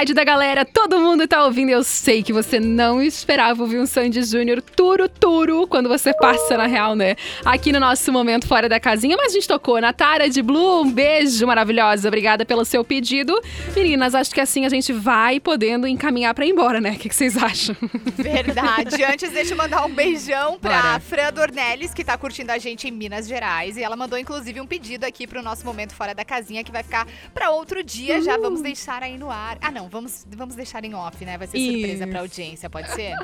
Rádio 0.01 0.15
da 0.15 0.25
galera, 0.25 0.65
todo 0.65 0.99
mundo 0.99 1.29
tá 1.29 1.45
ouvindo. 1.45 1.69
Eu 1.69 1.85
sei 2.01 2.23
que 2.23 2.33
você 2.33 2.59
não 2.59 3.03
esperava 3.03 3.63
ouvir 3.63 3.79
um 3.79 3.85
Sandy 3.85 4.23
Júnior 4.23 4.63
turo 4.63 5.07
turo 5.07 5.67
quando 5.67 5.87
você 5.87 6.15
passa 6.15 6.57
na 6.57 6.67
real, 6.67 6.97
né? 6.97 7.15
Aqui 7.45 7.71
no 7.73 7.79
nosso 7.79 8.11
momento 8.11 8.49
fora 8.49 8.71
da 8.71 8.81
casinha, 8.81 9.19
mas 9.19 9.33
a 9.33 9.35
gente 9.35 9.47
tocou 9.47 9.79
na 9.79 9.93
Tara 9.93 10.29
de 10.31 10.41
Blue. 10.41 10.83
Um 10.83 10.91
beijo 10.91 11.47
maravilhosa, 11.47 12.09
obrigada 12.09 12.47
pelo 12.47 12.65
seu 12.65 12.83
pedido. 12.83 13.39
Meninas, 13.77 14.15
acho 14.15 14.35
que 14.35 14.41
assim 14.41 14.65
a 14.65 14.71
gente 14.71 14.95
vai 14.95 15.39
podendo 15.39 15.87
encaminhar 15.87 16.33
pra 16.35 16.47
ir 16.47 16.51
embora, 16.51 16.81
né? 16.81 16.93
O 16.93 16.97
que, 16.97 17.11
que 17.11 17.15
vocês 17.15 17.37
acham? 17.37 17.77
Verdade. 18.17 19.05
Antes, 19.05 19.31
deixa 19.31 19.53
eu 19.53 19.59
mandar 19.59 19.85
um 19.85 19.93
beijão 19.93 20.59
pra 20.59 20.83
Bora. 20.83 21.01
Fran 21.01 21.33
Dornelles, 21.35 21.93
que 21.93 22.03
tá 22.03 22.17
curtindo 22.17 22.51
a 22.51 22.57
gente 22.57 22.89
em 22.89 22.91
Minas 22.91 23.29
Gerais. 23.29 23.77
E 23.77 23.83
ela 23.83 23.95
mandou, 23.95 24.19
inclusive, 24.19 24.59
um 24.59 24.67
pedido 24.67 25.05
aqui 25.05 25.27
pro 25.27 25.43
nosso 25.43 25.67
momento 25.67 25.93
fora 25.93 26.15
da 26.15 26.25
casinha, 26.25 26.65
que 26.65 26.73
vai 26.73 26.83
ficar 26.83 27.07
pra 27.35 27.51
outro 27.51 27.85
dia. 27.85 28.23
Já 28.23 28.39
vamos 28.39 28.63
deixar 28.63 29.03
aí 29.03 29.19
no 29.19 29.31
ar. 29.31 29.59
Ah, 29.61 29.71
não, 29.71 29.87
vamos, 29.87 30.27
vamos 30.35 30.55
deixar 30.55 30.83
em 30.83 30.95
off, 30.95 31.23
né? 31.27 31.37
Vai 31.37 31.47
ser 31.47 31.59
surpresa 31.59 31.90
Isso. 31.95 32.09
pra 32.09 32.21
audiência, 32.21 32.71
pode 32.71 32.91
ser? 32.93 33.15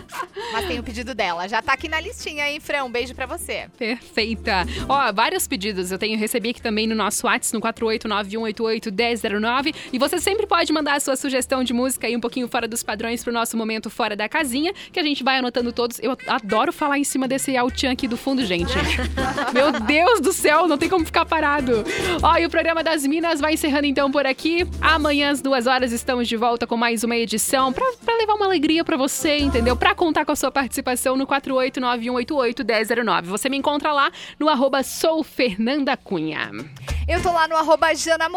Mas 0.53 0.67
tem 0.67 0.79
o 0.79 0.83
pedido 0.83 1.15
dela. 1.15 1.49
Já 1.49 1.63
tá 1.63 1.73
aqui 1.73 1.89
na 1.89 2.01
listinha, 2.01 2.49
hein, 2.49 2.61
Fran? 2.61 2.85
Um 2.85 2.91
beijo 2.91 3.15
pra 3.15 3.27
você. 3.27 3.69
Perfeita. 3.79 4.65
Ó, 4.89 5.13
vários 5.13 5.47
pedidos 5.47 5.91
eu 5.91 5.99
tenho 5.99 6.19
recebi 6.19 6.51
aqui 6.51 6.63
também 6.63 6.87
no 6.87 6.95
nosso 6.95 7.27
WhatsApp, 7.27 7.55
no 7.55 7.61
489-188-1009. 7.61 9.75
E 9.93 9.99
você 9.99 10.19
sempre 10.19 10.47
pode 10.47 10.73
mandar 10.73 10.95
a 10.95 11.01
sua 11.01 11.17
sugestão 11.17 11.63
de 11.63 11.73
música 11.73 12.07
aí 12.07 12.17
um 12.17 12.21
pouquinho 12.21 12.49
fora 12.49 12.67
dos 12.67 12.83
padrões 12.83 13.23
pro 13.23 13.33
nosso 13.33 13.57
momento 13.57 13.91
fora 13.91 14.17
da 14.17 14.29
casinha, 14.29 14.73
que 14.93 14.99
a 14.99 15.03
gente 15.03 15.23
vai 15.23 15.39
anotando 15.39 15.73
todos. 15.73 15.99
Eu 16.01 16.17
adoro 16.27 16.73
falar 16.73 16.99
em 16.99 17.05
cima 17.05 17.29
desse 17.29 17.57
Altian 17.57 17.93
aqui 17.93 18.09
do 18.09 18.17
fundo, 18.17 18.45
gente. 18.45 18.73
Meu 19.53 19.73
Deus 19.73 20.21
do 20.21 20.33
céu, 20.33 20.67
não 20.67 20.79
tem 20.79 20.89
como 20.89 21.05
ficar 21.05 21.27
parado. 21.27 21.85
Ó, 22.23 22.37
e 22.37 22.47
o 22.47 22.51
programa 22.51 22.83
das 22.83 23.05
Minas 23.07 23.41
vai 23.41 23.55
encerrando 23.55 23.87
então 23.87 24.11
por 24.11 24.27
aqui. 24.27 24.67
Amanhã 24.81 25.31
às 25.31 25.41
duas 25.41 25.67
horas 25.67 25.93
estamos 25.93 26.29
de 26.29 26.37
volta 26.37 26.67
com 26.67 26.77
mais 26.77 27.05
uma 27.05 27.17
edição 27.17 27.73
pra, 27.73 27.85
pra 28.05 28.17
levar 28.17 28.35
uma 28.35 28.47
alegria 28.57 28.83
pra 28.83 28.97
você, 28.97 29.37
entendeu? 29.37 29.77
Pra 29.77 29.95
contar 29.95 30.25
com 30.25 30.33
a 30.33 30.37
sua 30.37 30.51
participação 30.51 31.15
no 31.15 31.27
489-188-1009. 31.27 33.25
Você 33.25 33.51
me 33.51 33.59
encontra 33.59 33.93
lá 33.93 34.11
no 34.41 34.49
arroba 34.49 34.83
sou 34.83 35.23
Fernanda 35.23 35.95
Cunha. 35.95 36.51
Eu 37.07 37.23
tô 37.23 37.31
lá 37.31 37.47
no 37.47 37.55
arroba 37.55 37.95
Jana 37.95 38.31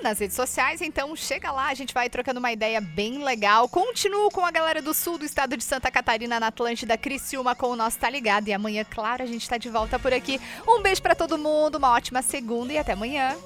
nas 0.00 0.20
redes 0.20 0.36
sociais, 0.36 0.80
então 0.80 1.16
chega 1.16 1.50
lá, 1.50 1.66
a 1.66 1.74
gente 1.74 1.92
vai 1.92 2.08
trocando 2.08 2.38
uma 2.38 2.52
ideia 2.52 2.80
bem 2.80 3.24
legal. 3.24 3.68
Continuo 3.68 4.30
com 4.30 4.46
a 4.46 4.52
galera 4.52 4.80
do 4.80 4.94
sul 4.94 5.18
do 5.18 5.24
estado 5.24 5.56
de 5.56 5.64
Santa 5.64 5.90
Catarina, 5.90 6.38
na 6.38 6.46
Atlântida, 6.46 6.96
Criciúma, 6.96 7.56
com 7.56 7.66
o 7.66 7.76
nosso 7.76 7.98
Tá 7.98 8.08
Ligado. 8.08 8.46
E 8.46 8.52
amanhã, 8.52 8.84
claro, 8.88 9.24
a 9.24 9.26
gente 9.26 9.48
tá 9.48 9.58
de 9.58 9.68
volta 9.68 9.98
por 9.98 10.12
aqui. 10.12 10.40
Um 10.68 10.80
beijo 10.82 11.02
pra 11.02 11.16
todo 11.16 11.36
mundo, 11.36 11.78
uma 11.78 11.90
ótima 11.90 12.22
segunda 12.22 12.72
e 12.72 12.78
até 12.78 12.92
amanhã. 12.92 13.36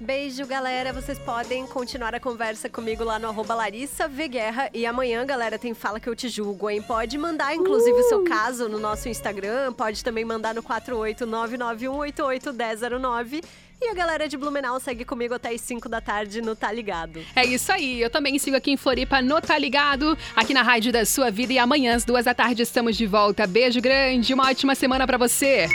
Beijo, 0.00 0.46
galera. 0.46 0.92
Vocês 0.92 1.18
podem 1.18 1.66
continuar 1.66 2.14
a 2.14 2.20
conversa 2.20 2.68
comigo 2.68 3.02
lá 3.02 3.18
no 3.18 3.26
arroba 3.26 3.56
Larissa 3.56 4.06
V 4.06 4.28
Guerra. 4.28 4.70
E 4.72 4.86
amanhã, 4.86 5.26
galera, 5.26 5.58
tem 5.58 5.74
Fala 5.74 5.98
Que 5.98 6.08
Eu 6.08 6.14
Te 6.14 6.28
Julgo, 6.28 6.70
hein? 6.70 6.80
Pode 6.80 7.18
mandar, 7.18 7.52
inclusive, 7.52 7.98
o 7.98 8.08
seu 8.08 8.22
caso 8.22 8.68
no 8.68 8.78
nosso 8.78 9.08
Instagram. 9.08 9.72
Pode 9.72 10.04
também 10.04 10.24
mandar 10.24 10.54
no 10.54 10.62
48991881009. 10.62 13.42
E 13.80 13.90
a 13.90 13.94
galera 13.94 14.28
de 14.28 14.36
Blumenau 14.36 14.80
segue 14.80 15.04
comigo 15.04 15.34
até 15.34 15.50
as 15.50 15.60
5 15.60 15.88
da 15.88 16.00
tarde 16.00 16.42
no 16.42 16.56
Tá 16.56 16.72
Ligado. 16.72 17.20
É 17.34 17.44
isso 17.44 17.70
aí, 17.70 18.00
eu 18.00 18.10
também 18.10 18.36
sigo 18.38 18.56
aqui 18.56 18.72
em 18.72 18.76
Floripa 18.76 19.22
no 19.22 19.40
Tá 19.40 19.56
Ligado, 19.56 20.18
aqui 20.34 20.52
na 20.52 20.62
Rádio 20.62 20.92
da 20.92 21.04
Sua 21.04 21.30
Vida. 21.30 21.52
E 21.52 21.58
amanhã, 21.58 21.94
às 21.94 22.04
duas 22.04 22.24
da 22.24 22.34
tarde, 22.34 22.62
estamos 22.62 22.96
de 22.96 23.06
volta. 23.06 23.46
Beijo 23.46 23.80
grande, 23.80 24.34
uma 24.34 24.48
ótima 24.48 24.74
semana 24.74 25.06
pra 25.06 25.16
você. 25.16 25.68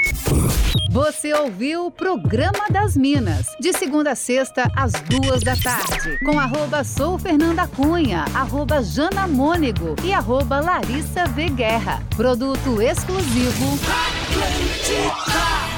Você 0.92 1.34
ouviu 1.34 1.86
o 1.88 1.92
Programa 1.92 2.68
das 2.70 2.98
Minas, 2.98 3.48
de 3.60 3.72
segunda 3.74 4.12
a 4.12 4.16
sexta, 4.16 4.70
às 4.76 4.92
duas 4.92 5.42
da 5.42 5.56
tarde, 5.56 6.20
com 6.26 6.38
arroba 6.38 6.84
sou 6.84 7.18
Fernanda 7.18 7.66
Cunha, 7.68 8.26
arroba 8.36 8.84
Jana 8.84 9.28
Mônego 9.28 9.96
e 10.04 10.14
arroba 10.14 10.60
Larissa 10.60 11.26
V 11.26 11.50
Guerra. 11.50 12.04
Produto 12.16 12.82
exclusivo. 12.82 13.80
Atlântica. 14.30 15.73